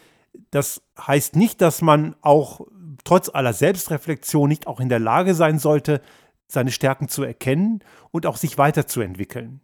das 0.52 0.80
heißt 1.04 1.34
nicht, 1.34 1.60
dass 1.60 1.82
man 1.82 2.14
auch 2.20 2.60
trotz 3.02 3.28
aller 3.28 3.52
Selbstreflexion 3.52 4.48
nicht 4.48 4.68
auch 4.68 4.78
in 4.78 4.88
der 4.88 5.00
Lage 5.00 5.34
sein 5.34 5.58
sollte, 5.58 6.02
seine 6.46 6.70
Stärken 6.70 7.08
zu 7.08 7.24
erkennen 7.24 7.80
und 8.10 8.26
auch 8.26 8.36
sich 8.36 8.58
weiterzuentwickeln. 8.58 9.60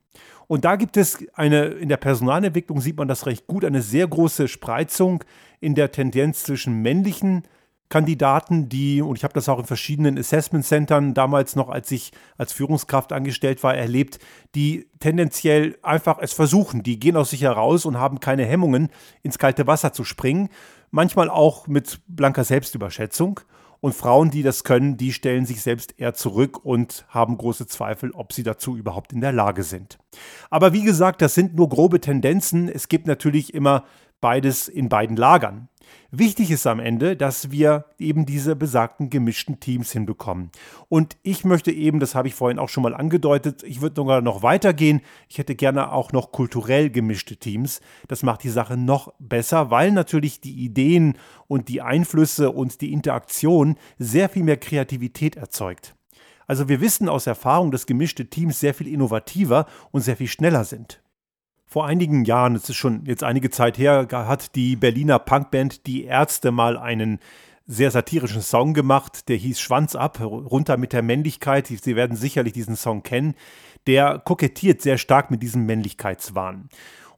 Und 0.46 0.64
da 0.64 0.76
gibt 0.76 0.96
es 0.96 1.24
eine, 1.34 1.64
in 1.64 1.88
der 1.88 1.96
Personalentwicklung 1.96 2.80
sieht 2.80 2.96
man 2.96 3.08
das 3.08 3.26
recht 3.26 3.46
gut, 3.46 3.64
eine 3.64 3.82
sehr 3.82 4.06
große 4.06 4.48
Spreizung 4.48 5.24
in 5.60 5.74
der 5.74 5.92
Tendenz 5.92 6.42
zwischen 6.42 6.82
männlichen 6.82 7.44
Kandidaten, 7.88 8.68
die, 8.68 9.02
und 9.02 9.16
ich 9.16 9.24
habe 9.24 9.34
das 9.34 9.48
auch 9.48 9.58
in 9.58 9.66
verschiedenen 9.66 10.18
Assessment 10.18 10.64
Centern 10.64 11.14
damals 11.14 11.54
noch, 11.54 11.68
als 11.68 11.90
ich 11.90 12.12
als 12.36 12.52
Führungskraft 12.52 13.12
angestellt 13.12 13.62
war, 13.62 13.74
erlebt, 13.74 14.18
die 14.54 14.88
tendenziell 14.98 15.78
einfach 15.82 16.18
es 16.20 16.32
versuchen. 16.32 16.82
Die 16.82 16.98
gehen 16.98 17.16
aus 17.16 17.30
sich 17.30 17.42
heraus 17.42 17.84
und 17.84 17.98
haben 17.98 18.20
keine 18.20 18.46
Hemmungen, 18.46 18.88
ins 19.22 19.38
kalte 19.38 19.66
Wasser 19.66 19.92
zu 19.92 20.02
springen. 20.02 20.48
Manchmal 20.90 21.28
auch 21.30 21.66
mit 21.68 22.00
blanker 22.08 22.42
Selbstüberschätzung. 22.42 23.40
Und 23.84 23.94
Frauen, 23.94 24.30
die 24.30 24.42
das 24.42 24.64
können, 24.64 24.96
die 24.96 25.12
stellen 25.12 25.44
sich 25.44 25.60
selbst 25.60 25.96
eher 25.98 26.14
zurück 26.14 26.64
und 26.64 27.04
haben 27.10 27.36
große 27.36 27.66
Zweifel, 27.66 28.12
ob 28.12 28.32
sie 28.32 28.42
dazu 28.42 28.78
überhaupt 28.78 29.12
in 29.12 29.20
der 29.20 29.30
Lage 29.30 29.62
sind. 29.62 29.98
Aber 30.48 30.72
wie 30.72 30.84
gesagt, 30.84 31.20
das 31.20 31.34
sind 31.34 31.54
nur 31.54 31.68
grobe 31.68 32.00
Tendenzen. 32.00 32.70
Es 32.70 32.88
gibt 32.88 33.06
natürlich 33.06 33.52
immer 33.52 33.84
beides 34.24 34.68
in 34.68 34.88
beiden 34.88 35.18
Lagern. 35.18 35.68
Wichtig 36.10 36.50
ist 36.50 36.66
am 36.66 36.80
Ende, 36.80 37.14
dass 37.14 37.50
wir 37.50 37.84
eben 37.98 38.24
diese 38.24 38.56
besagten 38.56 39.10
gemischten 39.10 39.60
Teams 39.60 39.92
hinbekommen. 39.92 40.50
Und 40.88 41.18
ich 41.22 41.44
möchte 41.44 41.70
eben, 41.70 42.00
das 42.00 42.14
habe 42.14 42.28
ich 42.28 42.34
vorhin 42.34 42.58
auch 42.58 42.70
schon 42.70 42.84
mal 42.84 42.94
angedeutet, 42.94 43.62
ich 43.64 43.82
würde 43.82 43.96
sogar 43.96 44.22
noch 44.22 44.42
weitergehen. 44.42 45.02
Ich 45.28 45.36
hätte 45.36 45.54
gerne 45.54 45.92
auch 45.92 46.12
noch 46.12 46.32
kulturell 46.32 46.88
gemischte 46.88 47.36
Teams. 47.36 47.82
Das 48.08 48.22
macht 48.22 48.44
die 48.44 48.48
Sache 48.48 48.78
noch 48.78 49.12
besser, 49.18 49.70
weil 49.70 49.92
natürlich 49.92 50.40
die 50.40 50.54
Ideen 50.54 51.18
und 51.46 51.68
die 51.68 51.82
Einflüsse 51.82 52.50
und 52.50 52.80
die 52.80 52.94
Interaktion 52.94 53.76
sehr 53.98 54.30
viel 54.30 54.44
mehr 54.44 54.56
Kreativität 54.56 55.36
erzeugt. 55.36 55.94
Also 56.46 56.70
wir 56.70 56.80
wissen 56.80 57.10
aus 57.10 57.26
Erfahrung, 57.26 57.70
dass 57.70 57.84
gemischte 57.84 58.30
Teams 58.30 58.58
sehr 58.58 58.72
viel 58.72 58.88
innovativer 58.88 59.66
und 59.90 60.00
sehr 60.00 60.16
viel 60.16 60.28
schneller 60.28 60.64
sind. 60.64 61.03
Vor 61.66 61.86
einigen 61.86 62.24
Jahren, 62.24 62.54
es 62.54 62.68
ist 62.68 62.76
schon 62.76 63.04
jetzt 63.06 63.24
einige 63.24 63.50
Zeit 63.50 63.78
her, 63.78 64.06
hat 64.10 64.54
die 64.54 64.76
Berliner 64.76 65.18
Punkband 65.18 65.86
Die 65.86 66.04
Ärzte 66.04 66.52
mal 66.52 66.76
einen 66.76 67.18
sehr 67.66 67.90
satirischen 67.90 68.42
Song 68.42 68.74
gemacht, 68.74 69.28
der 69.28 69.36
hieß 69.36 69.58
Schwanz 69.58 69.96
ab, 69.96 70.20
runter 70.20 70.76
mit 70.76 70.92
der 70.92 71.02
Männlichkeit. 71.02 71.66
Sie 71.66 71.96
werden 71.96 72.16
sicherlich 72.16 72.52
diesen 72.52 72.76
Song 72.76 73.02
kennen. 73.02 73.34
Der 73.86 74.18
kokettiert 74.18 74.82
sehr 74.82 74.98
stark 74.98 75.30
mit 75.30 75.42
diesem 75.42 75.64
Männlichkeitswahn. 75.66 76.68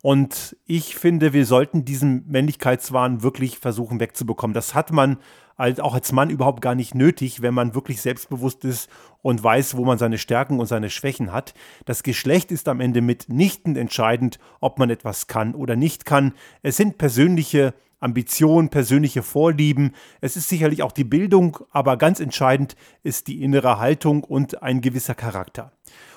Und 0.03 0.57
ich 0.67 0.95
finde, 0.95 1.33
wir 1.33 1.47
sollten 1.47 1.85
diesen 1.85 2.29
Männlichkeitswahn 2.29 3.23
wirklich 3.23 3.59
versuchen 3.59 3.99
wegzubekommen. 3.99 4.55
Das 4.55 4.75
hat 4.75 4.93
man 4.93 5.19
als, 5.57 5.81
auch 5.81 5.95
als 5.95 6.13
Mann 6.13 6.31
überhaupt 6.31 6.61
gar 6.61 6.75
nicht 6.75 6.95
nötig, 6.95 7.43
wenn 7.43 7.55
man 7.55 7.75
wirklich 7.75 8.01
selbstbewusst 8.01 8.65
ist 8.65 8.89
und 9.23 9.43
weiß, 9.43 9.77
wo 9.77 9.85
man 9.85 9.99
seine 9.99 10.19
Stärken 10.19 10.61
und 10.61 10.67
seine 10.67 10.91
Schwächen 10.91 11.33
hat. 11.33 11.55
Das 11.85 12.03
Geschlecht 12.03 12.53
ist 12.53 12.69
am 12.69 12.81
Ende 12.81 13.01
mitnichten 13.01 13.77
entscheidend, 13.77 14.39
ob 14.61 14.79
man 14.79 14.91
etwas 14.91 15.27
kann 15.27 15.55
oder 15.55 15.77
nicht 15.77 16.05
kann. 16.05 16.35
Es 16.63 16.77
sind 16.77 16.99
persönliche 16.99 17.75
Ambitionen, 17.99 18.69
persönliche 18.69 19.23
Vorlieben. 19.23 19.93
Es 20.21 20.37
ist 20.37 20.49
sicherlich 20.49 20.83
auch 20.83 20.93
die 20.93 21.05
Bildung, 21.05 21.59
aber 21.71 21.97
ganz 21.97 22.21
entscheidend 22.21 22.77
ist 23.03 23.27
die 23.27 23.43
innere 23.43 23.79
Haltung 23.79 24.23
und 24.23 24.63
ein 24.63 24.83
gewisser 24.83 25.15
Charakter. 25.15 25.73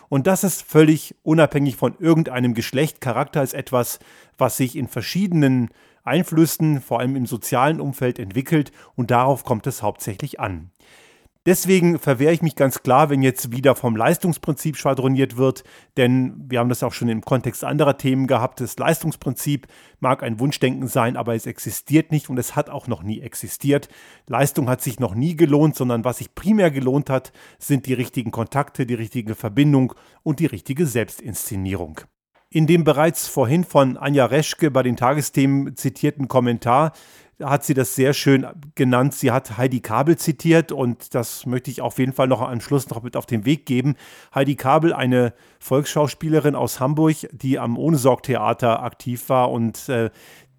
Und 0.10 0.28
das 0.28 0.43
ist 0.43 0.63
völlig 0.63 1.15
unabhängig 1.23 1.78
von 1.78 1.95
irgendeinem 1.99 2.56
Geschlecht. 2.56 2.99
Charakter 2.99 3.43
ist 3.43 3.54
etwas, 3.54 3.99
was 4.38 4.58
sich 4.58 4.75
in 4.75 4.88
verschiedenen 4.88 5.69
Einflüssen, 6.10 6.82
vor 6.82 7.00
allem 7.00 7.15
im 7.15 7.26
sozialen 7.26 7.80
Umfeld, 7.80 8.19
entwickelt 8.19 8.72
und 8.95 9.12
darauf 9.12 9.45
kommt 9.45 9.65
es 9.67 9.82
hauptsächlich 9.82 10.39
an. 10.39 10.72
Deswegen 11.45 12.00
verwehre 12.00 12.34
ich 12.34 12.41
mich 12.41 12.58
ganz 12.58 12.84
klar, 12.84 13.10
wenn 13.10 13.22
jetzt 13.22 13.52
wieder 13.52 13.74
vom 13.74 13.95
Leistungsprinzip 13.95 14.76
schwadroniert 14.76 15.38
wird, 15.38 15.63
denn 15.95 16.36
wir 16.50 16.60
haben 16.60 16.67
das 16.67 16.84
auch 16.84 16.91
schon 16.91 17.08
im 17.08 17.22
Kontext 17.22 17.63
anderer 17.63 17.98
Themen 17.98 18.28
gehabt. 18.28 18.60
Das 18.60 18.78
Leistungsprinzip 18.78 19.65
mag 20.02 20.22
ein 20.22 20.39
Wunschdenken 20.39 20.88
sein, 20.88 21.15
aber 21.15 21.36
es 21.36 21.45
existiert 21.45 22.12
nicht 22.12 22.30
und 22.30 22.38
es 22.38 22.58
hat 22.58 22.69
auch 22.69 22.88
noch 22.88 23.04
nie 23.04 23.22
existiert. 23.22 23.88
Leistung 24.28 24.69
hat 24.69 24.82
sich 24.82 25.00
noch 25.00 25.15
nie 25.15 25.38
gelohnt, 25.38 25.78
sondern 25.78 26.04
was 26.04 26.17
sich 26.17 26.36
primär 26.36 26.72
gelohnt 26.72 27.10
hat, 27.10 27.32
sind 27.58 27.86
die 27.86 27.93
richtigen 27.93 28.32
Kontakte, 28.32 28.86
die 28.86 28.95
richtige 28.95 29.34
Verbindung 29.34 29.93
und 30.24 30.41
die 30.41 30.45
richtige 30.45 30.86
Selbstinszenierung. 30.86 32.02
In 32.51 32.65
dem 32.65 32.83
bereits 32.83 33.27
vorhin 33.27 33.63
von 33.63 33.95
Anja 33.95 34.25
Reschke 34.25 34.71
bei 34.71 34.81
den 34.81 34.97
Tagesthemen 34.97 35.75
zitierten 35.75 36.27
Kommentar 36.27 36.93
hat 37.43 37.63
sie 37.63 37.73
das 37.73 37.95
sehr 37.95 38.13
schön 38.13 38.45
genannt. 38.75 39.13
Sie 39.13 39.31
hat 39.31 39.57
Heidi 39.57 39.79
Kabel 39.79 40.17
zitiert 40.17 40.71
und 40.71 41.13
das 41.13 41.45
möchte 41.45 41.71
ich 41.71 41.81
auf 41.81 41.99
jeden 41.99 42.12
Fall 42.12 42.27
noch 42.27 42.41
am 42.41 42.59
Schluss 42.59 42.89
noch 42.89 43.03
mit 43.03 43.15
auf 43.15 43.25
den 43.25 43.45
Weg 43.45 43.65
geben. 43.65 43.95
Heidi 44.33 44.55
Kabel, 44.55 44.93
eine 44.93 45.33
Volksschauspielerin 45.59 46.55
aus 46.55 46.79
Hamburg, 46.79 47.15
die 47.31 47.59
am 47.59 47.77
Ohnesorg-Theater 47.77 48.83
aktiv 48.83 49.29
war 49.29 49.51
und 49.51 49.88
äh, 49.88 50.09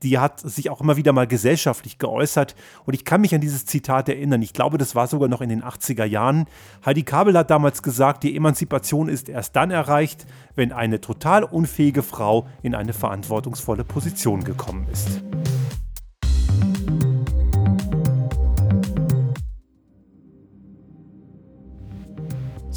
die 0.02 0.18
hat 0.18 0.40
sich 0.40 0.70
auch 0.70 0.80
immer 0.80 0.96
wieder 0.96 1.12
mal 1.12 1.26
gesellschaftlich 1.26 1.98
geäußert. 1.98 2.54
Und 2.84 2.94
ich 2.94 3.04
kann 3.04 3.20
mich 3.20 3.34
an 3.34 3.40
dieses 3.40 3.66
Zitat 3.66 4.08
erinnern. 4.08 4.42
Ich 4.42 4.52
glaube, 4.52 4.78
das 4.78 4.94
war 4.94 5.06
sogar 5.06 5.28
noch 5.28 5.40
in 5.40 5.48
den 5.48 5.62
80er 5.62 6.04
Jahren. 6.04 6.46
Heidi 6.84 7.02
Kabel 7.02 7.36
hat 7.36 7.50
damals 7.50 7.82
gesagt, 7.82 8.22
die 8.22 8.36
Emanzipation 8.36 9.08
ist 9.08 9.28
erst 9.28 9.56
dann 9.56 9.70
erreicht, 9.70 10.26
wenn 10.54 10.72
eine 10.72 11.00
total 11.00 11.44
unfähige 11.44 12.02
Frau 12.02 12.46
in 12.62 12.74
eine 12.74 12.92
verantwortungsvolle 12.92 13.84
Position 13.84 14.44
gekommen 14.44 14.86
ist. 14.90 15.22